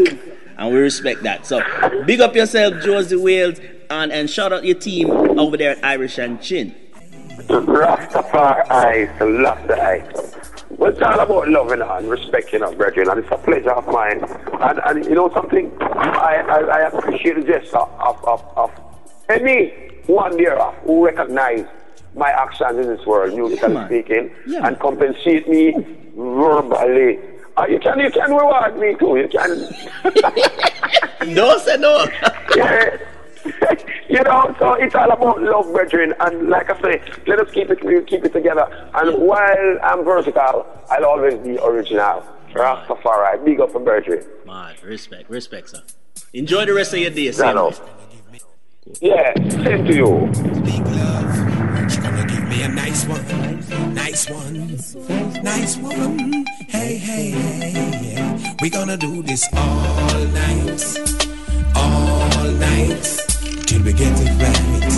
And 0.59 0.73
we 0.73 0.81
respect 0.81 1.23
that. 1.23 1.47
So 1.47 1.63
big 2.07 2.21
up 2.21 2.35
yourself, 2.35 2.83
Josey 2.83 3.17
Wales, 3.17 3.61
and, 3.91 4.13
and 4.13 4.29
shout 4.29 4.53
out 4.53 4.65
your 4.65 4.79
team 4.79 5.11
over 5.11 5.57
there 5.57 5.73
at 5.77 5.85
Irish 5.85 6.19
and 6.19 6.41
Chin. 6.41 6.75
Rastafari, 7.49 9.09
love 9.43 9.67
the 9.69 9.83
eyes. 9.83 10.35
Well, 10.71 10.91
it's 10.91 11.01
all 11.01 11.21
about 11.21 11.49
loving 11.49 11.81
and 11.81 12.11
respecting 12.11 12.63
our 12.63 12.75
brethren, 12.75 13.09
and 13.09 13.21
it's 13.21 13.31
a 13.31 13.37
pleasure 13.39 13.71
of 13.73 13.87
mine. 13.87 14.21
And, 14.61 14.81
and 14.85 15.05
you 15.05 15.15
know 15.15 15.31
something? 15.33 15.71
I, 15.81 16.43
I, 16.49 16.59
I 16.61 16.81
appreciate 16.89 17.37
the 17.37 17.43
gesture 17.43 17.77
of, 17.79 18.25
of, 18.25 18.43
of 18.57 18.71
any 19.29 19.73
one 20.07 20.37
there 20.37 20.59
who 20.85 21.05
recognize 21.05 21.67
my 22.15 22.31
actions 22.31 22.79
in 22.79 22.87
this 22.89 23.07
world, 23.07 23.35
musically 23.35 23.75
yeah, 23.75 23.87
speaking, 23.87 24.35
yeah. 24.47 24.67
and 24.67 24.79
compensate 24.79 25.49
me 25.49 25.73
verbally. 26.17 27.19
Uh, 27.57 27.67
you 27.69 27.79
can 27.79 27.99
you 27.99 28.11
can 28.11 28.31
reward 28.31 28.79
me 28.79 28.95
too. 28.97 29.17
You 29.17 29.29
can. 29.29 29.49
no, 31.35 31.57
say 31.59 31.77
no. 31.79 32.07
yeah. 32.55 32.97
you 34.09 34.23
know, 34.23 34.55
so 34.59 34.75
it's 34.75 34.95
all 34.95 35.11
about 35.11 35.41
love, 35.41 35.73
brethren, 35.73 36.15
and 36.21 36.49
like 36.49 36.69
I 36.69 36.81
say, 36.83 37.03
let 37.27 37.41
us 37.41 37.51
keep 37.53 37.71
it 37.71 37.81
keep 38.07 38.25
it 38.25 38.33
together. 38.33 38.67
And 38.95 39.23
while 39.23 39.79
I'm 39.83 40.05
versatile, 40.05 40.67
I'll 40.91 41.05
always 41.07 41.35
be 41.39 41.59
original. 41.59 42.25
Rastafari, 42.53 43.45
big 43.45 43.61
up 43.61 43.73
for 43.73 43.81
brethren. 43.81 44.25
Man, 44.47 44.75
respect, 44.83 45.31
respect, 45.31 45.71
sir. 45.71 45.83
Enjoy 46.33 46.65
the 46.65 46.75
rest 46.75 46.93
of 46.93 46.99
your 46.99 47.11
day, 47.11 47.31
sir. 47.31 47.73
Yeah, 49.01 49.35
same 49.49 49.85
to 49.85 49.95
you. 49.95 50.31
Big 50.65 50.87
love, 50.87 51.91
she 51.91 52.01
gonna 52.01 52.27
give 52.27 52.49
me 52.49 52.63
a 52.63 52.69
nice 52.69 53.07
one, 53.07 53.25
nice 54.17 54.31
one, 54.31 55.45
nice 55.45 55.77
one. 55.77 56.47
Hey, 56.69 56.97
hey, 56.97 57.31
hey, 57.33 58.15
yeah. 58.15 58.55
We 58.63 58.71
gonna 58.71 58.97
do 58.97 59.23
this 59.23 59.47
all 59.53 60.25
night, 60.33 60.81
all 61.77 62.51
night, 62.53 63.05
till 63.67 63.83
we 63.83 63.93
get 63.93 64.17
it 64.17 64.33
right 64.41 64.89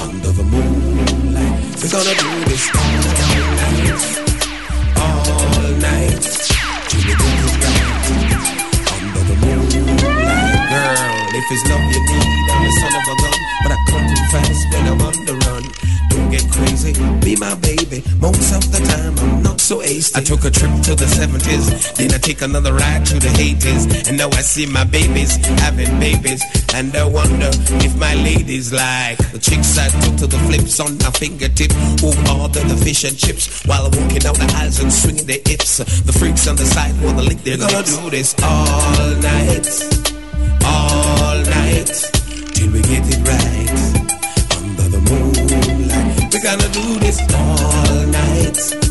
under 0.00 0.30
the 0.30 0.44
moonlight. 0.44 1.58
We 1.82 1.88
gonna 1.90 2.14
do 2.14 2.44
this 2.46 2.70
all 2.70 3.02
night, 3.58 3.90
all 5.02 5.66
night, 5.82 6.22
till 6.86 7.02
we 7.02 7.14
get 7.18 7.42
it 7.42 7.54
right 7.66 8.06
under 8.94 9.22
the 9.26 9.36
moonlight, 9.42 10.70
girl. 10.70 11.34
If 11.34 11.50
it's 11.50 11.64
love 11.66 11.82
you 11.90 11.98
need 11.98 12.46
I'm 12.46 12.62
the 12.62 12.70
son 12.78 12.94
of 12.94 13.06
a 13.10 13.14
gun, 13.22 13.38
but 13.64 13.72
I 13.72 13.78
come 13.90 14.06
too 14.06 14.22
fast 14.30 14.62
when 14.72 14.86
I'm 14.86 15.00
on 15.02 15.16
the 15.26 15.34
run. 15.34 15.64
Get 16.36 16.52
crazy, 16.52 16.92
be 17.24 17.34
my 17.36 17.54
baby. 17.54 18.04
Most 18.20 18.52
of 18.52 18.70
the 18.70 18.80
time 18.84 19.16
I'm 19.18 19.42
not 19.42 19.58
so 19.58 19.80
ace. 19.80 20.14
I 20.14 20.20
took 20.20 20.44
a 20.44 20.50
trip 20.50 20.70
to 20.82 20.94
the 20.94 21.06
70s, 21.06 21.96
then 21.96 22.12
I 22.12 22.18
take 22.18 22.42
another 22.42 22.74
ride 22.74 23.06
to 23.06 23.14
the 23.14 23.32
80s, 23.40 24.06
and 24.06 24.18
now 24.18 24.28
I 24.28 24.42
see 24.42 24.66
my 24.66 24.84
babies 24.84 25.36
having 25.64 25.88
babies, 25.98 26.44
and 26.74 26.94
I 26.94 27.06
wonder 27.06 27.48
if 27.80 27.96
my 27.96 28.14
ladies 28.16 28.70
like 28.70 29.16
the 29.32 29.38
chicks 29.38 29.78
I 29.78 29.88
took 30.04 30.16
to 30.16 30.26
the 30.26 30.38
flips 30.44 30.78
on 30.78 30.98
my 30.98 31.10
fingertip, 31.10 31.72
who 32.04 32.08
order 32.28 32.60
the 32.68 32.76
fish 32.84 33.04
and 33.04 33.16
chips 33.16 33.64
while 33.64 33.86
I'm 33.86 33.96
walking 33.96 34.26
out 34.26 34.36
the 34.36 34.52
aisles 34.60 34.80
and 34.80 34.92
swinging 34.92 35.24
their 35.24 35.40
hips. 35.46 35.78
The 35.78 36.12
freaks 36.12 36.46
on 36.48 36.56
the 36.56 36.66
side 36.66 37.00
wanna 37.00 37.22
lick 37.22 37.38
their 37.44 37.56
Gonna 37.56 37.82
do 37.82 38.10
this. 38.10 38.34
All 38.42 39.08
night, 39.24 39.64
all 40.68 41.40
night 41.56 41.88
till 42.52 42.70
we 42.72 42.82
get 42.82 43.08
it 43.08 43.24
right 43.24 44.25
do 46.86 46.98
this 47.00 47.20
all 47.34 48.06
night, 48.06 48.85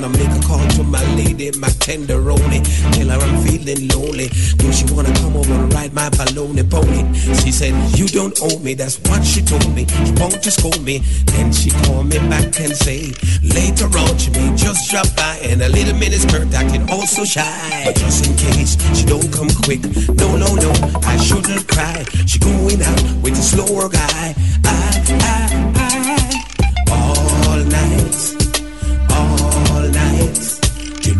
gonna 0.00 0.16
make 0.16 0.30
a 0.30 0.40
call 0.46 0.66
to 0.70 0.82
my 0.84 1.04
lady, 1.14 1.50
my 1.58 1.68
tenderoni. 1.84 2.60
Tell 2.92 3.08
her 3.08 3.20
I'm 3.20 3.36
feeling 3.44 3.88
lonely. 3.88 4.28
Do 4.56 4.72
she 4.72 4.84
wanna 4.94 5.12
come 5.20 5.36
over 5.36 5.52
and 5.52 5.72
ride 5.74 5.92
my 5.92 6.08
baloney 6.10 6.64
pony? 6.64 7.04
She 7.42 7.52
said, 7.52 7.74
You 7.98 8.06
don't 8.08 8.38
owe 8.40 8.58
me, 8.60 8.74
that's 8.74 8.98
what 9.00 9.22
she 9.24 9.42
told 9.42 9.74
me. 9.74 9.86
She 9.86 10.12
won't 10.12 10.40
just 10.40 10.60
scold 10.60 10.82
me. 10.82 10.98
Then 11.32 11.52
she 11.52 11.70
called 11.84 12.06
me 12.08 12.18
back 12.30 12.60
and 12.60 12.74
say, 12.74 13.12
Later 13.42 13.86
on, 13.98 14.16
she 14.16 14.30
may 14.30 14.48
just 14.56 14.90
drop 14.90 15.06
by 15.16 15.38
and 15.42 15.60
a 15.60 15.68
little 15.68 15.94
minute 15.94 16.20
skirt 16.20 16.52
acting 16.54 16.88
also 16.88 17.24
shy. 17.24 17.82
But 17.84 17.96
just 17.96 18.26
in 18.26 18.36
case 18.36 18.80
she 18.96 19.04
don't 19.04 19.30
come 19.32 19.50
quick, 19.64 19.82
no, 20.16 20.36
no, 20.36 20.54
no, 20.54 20.72
I 21.04 21.16
shouldn't 21.18 21.68
cry. 21.68 22.04
She 22.26 22.38
going 22.38 22.80
out 22.80 23.02
with 23.22 23.34
a 23.34 23.42
slower 23.42 23.88
guy. 23.90 24.34
I, 24.64 24.88
I, 25.20 25.72
I, 25.76 26.90
all 26.90 27.58
night, 27.64 28.39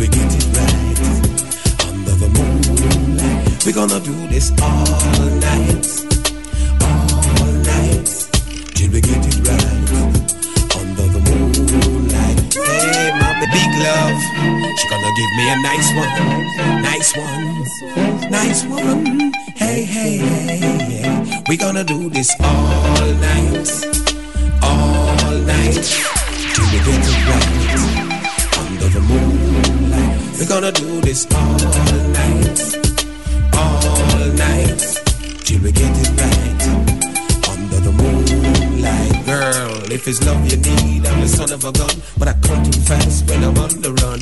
we 0.00 0.08
get 0.08 0.32
it 0.32 0.46
right 0.56 0.98
under 1.88 2.14
the 2.16 2.28
moonlight. 2.32 3.66
We're 3.66 3.74
gonna 3.74 4.00
do 4.00 4.14
this 4.28 4.50
all 4.62 5.28
night, 5.44 5.86
all 6.80 7.52
night, 7.68 8.08
till 8.74 8.90
we 8.92 9.00
get 9.02 9.20
it 9.28 9.38
right 9.44 9.90
under 10.80 11.06
the 11.14 11.20
moonlight. 11.28 12.38
Hey, 12.54 13.12
my 13.20 13.44
big 13.52 13.70
love, 13.84 14.20
she 14.78 14.88
gonna 14.88 15.12
give 15.20 15.32
me 15.36 15.44
a 15.52 15.58
nice 15.68 15.88
one, 15.92 16.14
nice 16.80 17.10
one, 17.14 18.30
nice 18.30 18.64
one. 18.64 19.32
Hey, 19.54 19.84
hey, 19.84 20.16
hey, 20.16 21.02
yeah. 21.02 21.42
We 21.46 21.58
gonna 21.58 21.84
do 21.84 22.08
this 22.08 22.34
all 22.40 23.04
night, 23.28 23.68
all 24.62 25.36
night, 25.44 25.84
till 26.54 26.68
we 26.72 26.78
get 26.88 27.04
it 27.04 27.16
right 27.28 27.50
under 28.60 28.88
the 28.88 29.00
moonlight. 29.00 29.39
We're 30.40 30.48
gonna 30.48 30.72
do 30.72 31.02
this 31.02 31.26
all 31.34 31.52
night, 32.16 32.60
all 33.52 34.26
night, 34.40 34.80
till 35.44 35.60
we 35.60 35.70
get 35.70 35.92
it 35.92 36.08
right 36.16 36.62
under 37.46 37.80
the 37.80 37.92
moonlight. 37.92 39.26
Girl, 39.26 39.92
if 39.92 40.08
it's 40.08 40.24
love 40.24 40.40
you 40.50 40.56
need, 40.56 41.06
I'm 41.06 41.20
the 41.20 41.28
son 41.28 41.52
of 41.52 41.62
a 41.66 41.72
gun, 41.72 41.94
but 42.16 42.28
I 42.28 42.32
come 42.40 42.64
too 42.64 42.80
fast 42.80 43.28
when 43.28 43.44
I'm 43.44 43.58
on 43.58 43.82
the 43.82 43.92
run. 44.00 44.20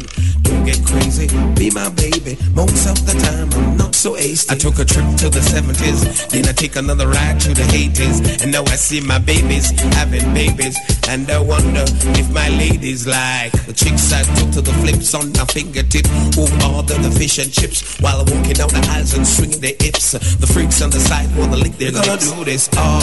Get 0.69 0.85
crazy, 0.85 1.29
be 1.55 1.71
my 1.71 1.89
baby. 1.89 2.37
Most 2.53 2.85
of 2.85 3.01
the 3.07 3.17
time 3.25 3.49
I'm 3.55 3.79
not 3.79 3.95
so 3.95 4.19
ace. 4.19 4.51
I 4.51 4.55
took 4.55 4.79
a 4.79 4.85
trip 4.85 5.17
to 5.17 5.31
the 5.31 5.41
70s, 5.41 6.29
then 6.29 6.45
I 6.45 6.53
take 6.53 6.77
another 6.77 7.09
ride 7.09 7.41
to 7.41 7.55
the 7.55 7.65
80s, 7.73 8.43
and 8.43 8.53
now 8.53 8.61
I 8.65 8.77
see 8.77 9.01
my 9.01 9.19
babies 9.19 9.71
having 9.97 10.29
babies, 10.35 10.77
and 11.09 11.25
I 11.31 11.41
wonder 11.41 11.85
if 12.21 12.31
my 12.35 12.51
ladies 12.51 13.07
like 13.07 13.53
the 13.65 13.73
chicks 13.73 14.13
I 14.13 14.21
took 14.37 14.51
to 14.57 14.61
the 14.61 14.75
flips 14.85 15.15
on 15.15 15.33
my 15.33 15.47
fingertip, 15.47 16.05
who 16.37 16.45
order 16.69 17.01
the 17.01 17.17
fish 17.17 17.39
and 17.39 17.51
chips 17.51 17.99
while 18.03 18.23
walking 18.27 18.61
down 18.61 18.69
the 18.69 18.87
aisles 18.93 19.17
and 19.17 19.27
swinging 19.27 19.61
their 19.61 19.79
hips. 19.81 20.13
The 20.13 20.47
freaks 20.47 20.83
on 20.83 20.91
the 20.91 21.01
side 21.01 21.35
wanna 21.35 21.57
lick 21.57 21.79
their 21.79 21.93
lips. 21.93 22.29
Gonna 22.29 22.45
do 22.45 22.45
this 22.45 22.69
all 22.77 23.01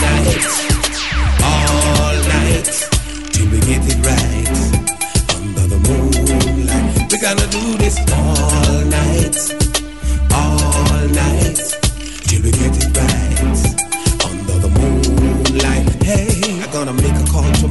night, 0.00 0.48
all 1.44 2.16
night, 2.24 2.72
till 3.36 3.50
we 3.52 3.60
get 3.68 3.84
it 3.84 4.00
right 4.00 4.41
gonna 7.22 7.46
do 7.46 7.78
this 7.78 7.98
all 8.10 8.84
night, 8.86 9.36
all 10.34 11.08
night, 11.14 11.56
till 12.26 12.42
we 12.42 12.50
get 12.50 12.81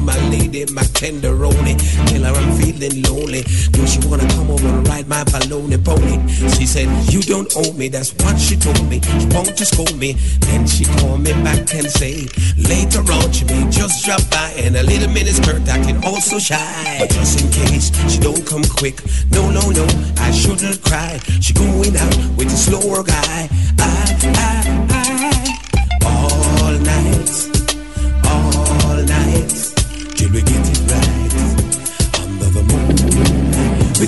my 0.04 0.16
lady, 0.28 0.64
my 0.72 0.82
tenderoni. 0.82 1.78
Tell 2.08 2.24
her 2.24 2.34
I'm 2.34 2.52
feeling 2.60 3.02
lonely. 3.02 3.42
Do 3.72 3.86
she 3.86 4.00
wanna 4.06 4.26
come 4.28 4.50
over 4.50 4.68
and 4.68 4.86
ride 4.88 5.08
my 5.08 5.24
baloney 5.24 5.82
pony. 5.82 6.18
She 6.56 6.66
said, 6.66 6.88
you 7.12 7.22
don't 7.22 7.50
owe 7.56 7.72
me, 7.74 7.88
that's 7.88 8.12
what 8.22 8.38
she 8.38 8.56
told 8.56 8.88
me. 8.88 9.00
She 9.00 9.26
won't 9.34 9.56
just 9.56 9.74
scold 9.74 9.96
me. 9.98 10.12
Then 10.40 10.66
she 10.66 10.84
called 10.84 11.20
me 11.22 11.32
back 11.44 11.72
and 11.74 11.90
say, 11.90 12.28
later 12.56 13.00
on 13.12 13.32
she 13.32 13.44
may 13.44 13.68
just 13.70 14.04
drop 14.04 14.22
by 14.30 14.52
and 14.58 14.76
a 14.76 14.82
little 14.82 15.10
mini 15.10 15.30
skirt 15.30 15.66
acting 15.68 16.02
also 16.04 16.38
shy. 16.38 16.96
But 16.98 17.10
just 17.10 17.40
in 17.40 17.50
case 17.50 17.90
she 18.10 18.18
don't 18.18 18.44
come 18.46 18.64
quick, 18.64 19.00
no, 19.30 19.50
no, 19.50 19.70
no, 19.70 19.86
I 20.18 20.30
shouldn't 20.30 20.82
cry. 20.82 21.18
She 21.40 21.52
going 21.52 21.96
out 21.96 22.16
with 22.36 22.48
a 22.48 22.56
slower 22.56 23.02
guy. 23.02 23.48
I, 23.78 23.92
I, 24.22 24.62
I, 24.78 24.81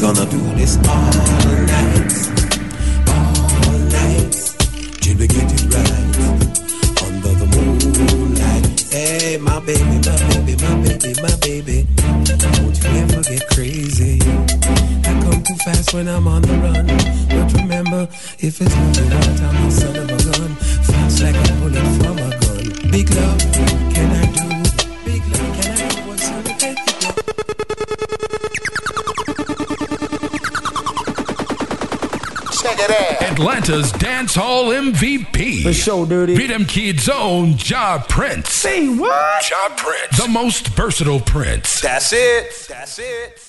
gonna 0.04 0.26
do 0.26 0.38
this 0.54 0.76
all 0.86 1.12
night, 1.64 2.12
all 3.08 3.78
night, 3.88 4.32
till 5.00 5.16
we 5.16 5.26
get 5.26 5.48
it 5.48 5.64
right 5.72 6.16
under 7.04 7.32
the 7.40 7.46
moonlight. 7.56 8.66
Hey, 8.92 9.38
my 9.38 9.58
baby, 9.60 9.96
my 10.04 10.18
baby, 10.28 10.54
my 10.60 10.76
baby, 10.84 11.14
my 11.22 11.34
baby, 11.40 11.86
don't 12.36 12.76
you 12.76 12.90
ever 13.00 13.22
get 13.22 13.48
crazy? 13.48 14.20
I 15.08 15.12
come 15.24 15.42
too 15.42 15.56
fast 15.64 15.94
when 15.94 16.06
I'm 16.06 16.28
on 16.28 16.42
the 16.42 16.52
run. 16.58 16.86
But 17.28 17.54
remember, 17.62 18.06
if 18.40 18.60
it's 18.60 18.76
I'm 18.76 18.92
the 18.92 19.70
son 19.70 19.88
of 19.88 19.93
a 19.93 19.93
Atlanta's 33.64 33.92
dance 33.92 34.34
hall 34.34 34.64
MVP. 34.66 35.62
For 35.62 35.72
sure, 35.72 36.04
dirty. 36.06 36.36
Rhythm 36.36 36.66
Kid's 36.66 37.08
own 37.08 37.54
Ja 37.56 37.98
Prince. 37.98 38.50
Say 38.50 38.86
what? 38.88 39.50
Ja 39.50 39.74
Prince. 39.74 40.22
The 40.22 40.28
most 40.28 40.68
versatile 40.68 41.20
Prince. 41.20 41.80
That's 41.80 42.12
it. 42.12 42.66
That's 42.68 42.98
it. 42.98 43.43